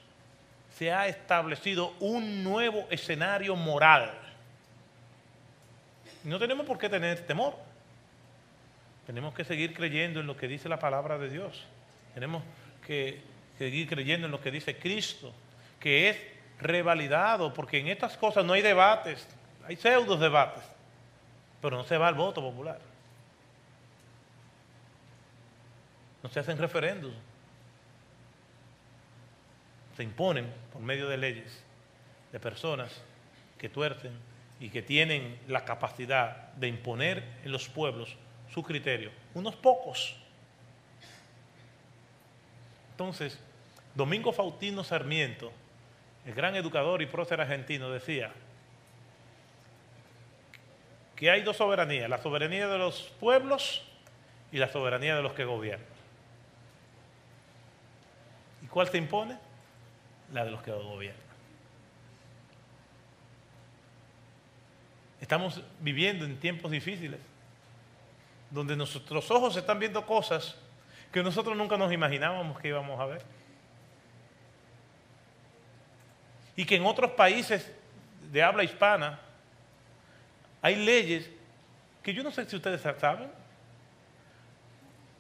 [0.78, 4.12] se ha establecido un nuevo escenario moral.
[6.24, 7.56] No tenemos por qué tener temor.
[9.08, 11.66] Tenemos que seguir creyendo en lo que dice la palabra de Dios.
[12.14, 12.44] Tenemos
[12.86, 13.22] que
[13.58, 15.34] seguir creyendo en lo que dice Cristo,
[15.80, 16.18] que es
[16.60, 19.28] revalidado, porque en estas cosas no hay debates,
[19.66, 20.64] hay pseudos debates
[21.62, 22.80] pero no se va al voto popular.
[26.24, 27.14] No se hacen referendos.
[29.96, 31.64] Se imponen por medio de leyes
[32.32, 33.02] de personas
[33.58, 34.14] que tuercen
[34.60, 38.16] y que tienen la capacidad de imponer en los pueblos
[38.54, 39.12] su criterio.
[39.34, 40.16] Unos pocos.
[42.92, 43.40] Entonces,
[43.96, 45.52] Domingo Faustino Sarmiento,
[46.26, 48.34] el gran educador y prócer argentino, decía,
[51.20, 53.84] que hay dos soberanías, la soberanía de los pueblos
[54.54, 55.86] y la soberanía de los que gobiernan.
[58.64, 59.38] ¿Y cuál se impone?
[60.32, 61.22] La de los que gobiernan.
[65.20, 67.20] Estamos viviendo en tiempos difíciles,
[68.50, 70.56] donde nuestros ojos están viendo cosas
[71.12, 73.22] que nosotros nunca nos imaginábamos que íbamos a ver.
[76.56, 77.70] Y que en otros países
[78.32, 79.20] de habla hispana
[80.62, 81.30] hay leyes
[82.04, 83.30] que yo no sé si ustedes saben,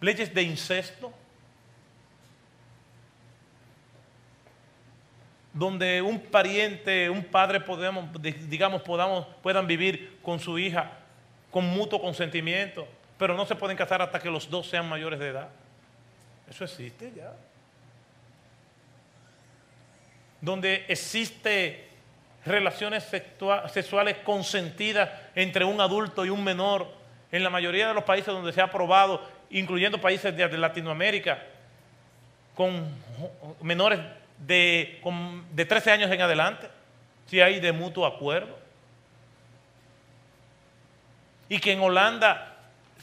[0.02, 1.14] leyes de incesto,
[5.54, 7.62] donde un pariente, un padre,
[8.48, 11.00] digamos, podamos, puedan vivir con su hija
[11.52, 12.88] con mutuo consentimiento,
[13.18, 15.50] pero no se pueden casar hasta que los dos sean mayores de edad.
[16.50, 17.34] Eso existe ya.
[20.42, 21.89] Donde existe
[22.46, 23.04] relaciones
[23.72, 26.88] sexuales consentidas entre un adulto y un menor
[27.32, 31.44] en la mayoría de los países donde se ha aprobado, incluyendo países de Latinoamérica,
[32.56, 32.88] con
[33.62, 34.00] menores
[34.40, 35.02] de,
[35.52, 36.68] de 13 años en adelante,
[37.28, 38.58] si hay de mutuo acuerdo.
[41.48, 42.58] Y que en Holanda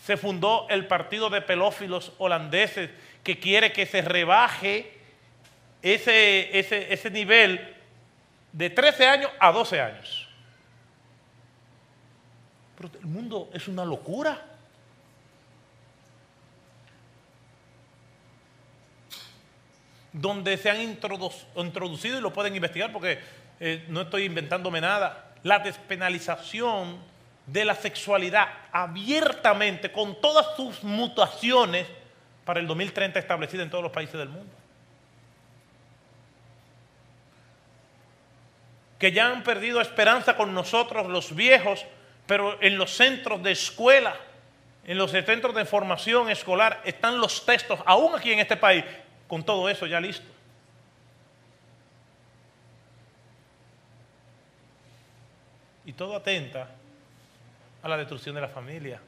[0.05, 2.91] se fundó el partido de pelófilos holandeses
[3.23, 4.93] que quiere que se rebaje
[5.83, 7.76] ese, ese, ese nivel
[8.57, 10.29] de 13 años a 12 años.
[12.75, 14.41] Pero el mundo es una locura.
[20.11, 23.21] Donde se han introducido, y lo pueden investigar porque
[23.61, 26.99] eh, no estoy inventándome nada, la despenalización
[27.47, 31.87] de la sexualidad abiertamente, con todas sus mutaciones,
[32.47, 34.66] para el 2030 establecida en todos los países del mundo.
[38.99, 41.85] Que ya han perdido esperanza con nosotros los viejos,
[42.27, 44.17] pero en los centros de escuela,
[44.85, 48.85] en los centros de formación escolar, están los textos, aún aquí en este país,
[49.29, 50.27] con todo eso ya listo.
[55.85, 56.69] Y todo atenta
[57.83, 59.01] a la destrucción de la familia.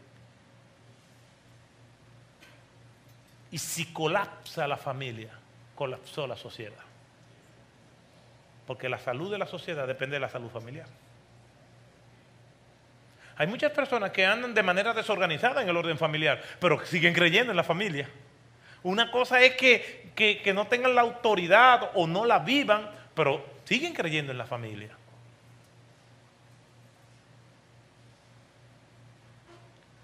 [3.50, 5.30] Y si colapsa la familia,
[5.74, 6.87] colapsó la sociedad
[8.68, 10.84] porque la salud de la sociedad depende de la salud familiar.
[13.38, 17.50] Hay muchas personas que andan de manera desorganizada en el orden familiar, pero siguen creyendo
[17.50, 18.10] en la familia.
[18.82, 23.94] Una cosa es que, que, no tengan la autoridad o no la vivan, pero siguen
[23.94, 24.90] creyendo en la familia.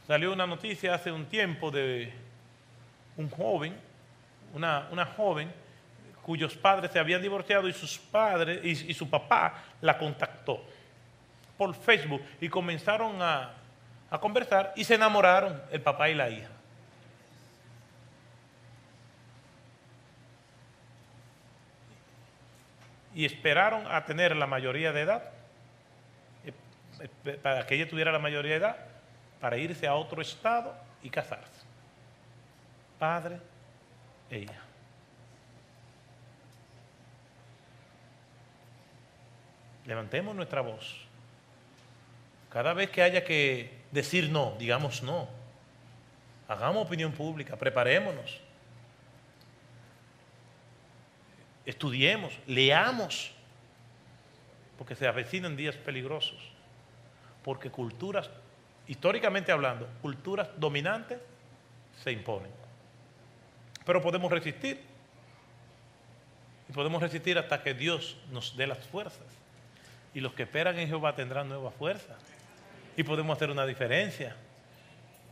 [0.06, 2.14] Salió una noticia hace un tiempo de
[3.18, 3.76] un joven,
[4.54, 5.52] una, una joven
[6.24, 10.64] cuyos padres se habían divorciado y sus padres y, su papá la contactó
[11.56, 13.52] por Facebook y comenzaron a,
[14.10, 16.50] a conversar y se enamoraron el papá y la hija.
[23.14, 25.22] y esperaron a tener la mayoría de edad,
[26.44, 28.76] eh, para que ella tuviera la mayoría de edad,
[29.40, 31.62] para irse a otro estado y casarse.
[32.98, 33.38] Padre
[34.30, 34.63] e hija.
[39.86, 41.04] Levantemos nuestra voz.
[42.50, 45.28] Cada vez que haya que decir no, digamos no.
[46.48, 48.40] Hagamos opinión pública, preparémonos.
[51.66, 53.32] Estudiemos, leamos,
[54.78, 56.38] porque se avecinan días peligrosos.
[57.42, 58.30] Porque culturas,
[58.86, 61.18] históricamente hablando, culturas dominantes
[62.02, 62.50] se imponen.
[63.84, 64.80] Pero podemos resistir.
[66.68, 69.43] Y podemos resistir hasta que Dios nos dé las fuerzas
[70.14, 72.14] y los que esperan en Jehová tendrán nueva fuerza.
[72.96, 74.36] Y podemos hacer una diferencia.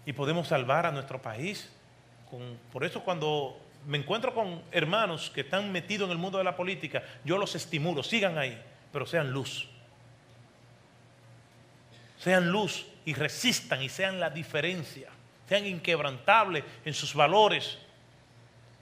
[0.05, 1.71] Y podemos salvar a nuestro país.
[2.73, 6.57] por eso cuando me encuentro con hermanos que están metidos en el mundo de la
[6.57, 8.61] política, yo los estimulo, sigan ahí,
[8.93, 9.69] pero sean luz.
[12.19, 15.11] Sean luz y resistan y sean la diferencia.
[15.49, 17.79] Sean inquebrantables en sus valores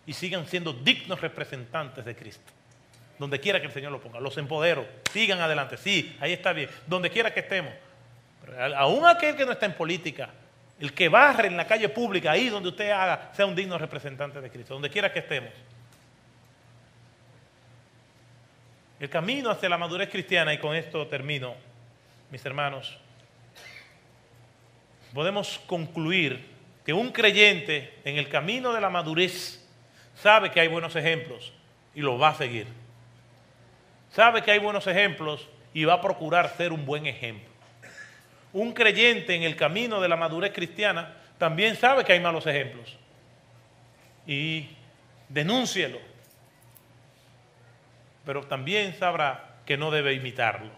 [0.07, 2.53] y sigan siendo dignos representantes de Cristo
[3.21, 4.19] donde quiera que el Señor lo ponga.
[4.19, 7.71] Los empodero, sigan adelante, sí, ahí está bien, donde quiera que estemos.
[8.43, 10.31] Pero aún aquel que no está en política,
[10.81, 14.41] el que barre en la calle pública, ahí donde usted haga, sea un digno representante
[14.41, 15.51] de Cristo, donde quiera que estemos.
[18.99, 21.55] El camino hacia la madurez cristiana, y con esto termino,
[22.31, 22.97] mis hermanos,
[25.13, 26.49] podemos concluir
[26.87, 29.63] que un creyente en el camino de la madurez
[30.15, 31.53] sabe que hay buenos ejemplos
[31.95, 32.80] y los va a seguir
[34.13, 37.49] sabe que hay buenos ejemplos y va a procurar ser un buen ejemplo.
[38.53, 42.97] Un creyente en el camino de la madurez cristiana también sabe que hay malos ejemplos.
[44.27, 44.69] Y
[45.29, 45.99] denúncielo.
[48.27, 50.71] Pero también sabrá que no debe imitarlo.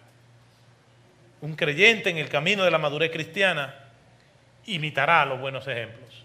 [1.40, 3.74] Un creyente en el camino de la madurez cristiana
[4.66, 6.24] imitará los buenos ejemplos.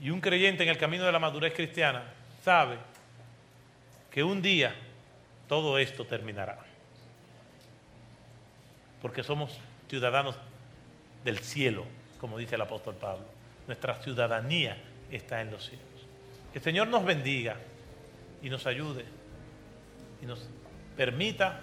[0.00, 2.04] Y un creyente en el camino de la madurez cristiana
[2.42, 2.78] sabe
[4.10, 4.74] que un día
[5.50, 6.60] todo esto terminará.
[9.02, 10.36] Porque somos ciudadanos
[11.24, 11.86] del cielo,
[12.20, 13.24] como dice el apóstol Pablo.
[13.66, 14.76] Nuestra ciudadanía
[15.10, 15.84] está en los cielos.
[16.52, 17.56] Que el Señor nos bendiga
[18.40, 19.04] y nos ayude
[20.22, 20.48] y nos
[20.96, 21.62] permita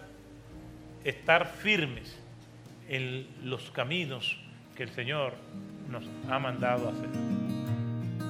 [1.05, 2.13] estar firmes
[2.89, 4.37] en los caminos
[4.75, 5.31] que el Señor
[5.89, 7.09] nos ha mandado hacer.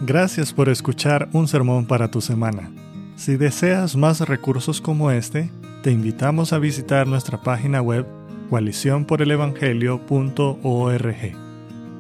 [0.03, 2.70] Gracias por escuchar un sermón para tu semana.
[3.18, 5.49] Si deseas más recursos como este,
[5.82, 8.05] te invitamos a visitar nuestra página web
[8.51, 11.15] coaliciónporelevangelio.org.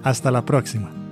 [0.03, 1.06] Hasta la próxima.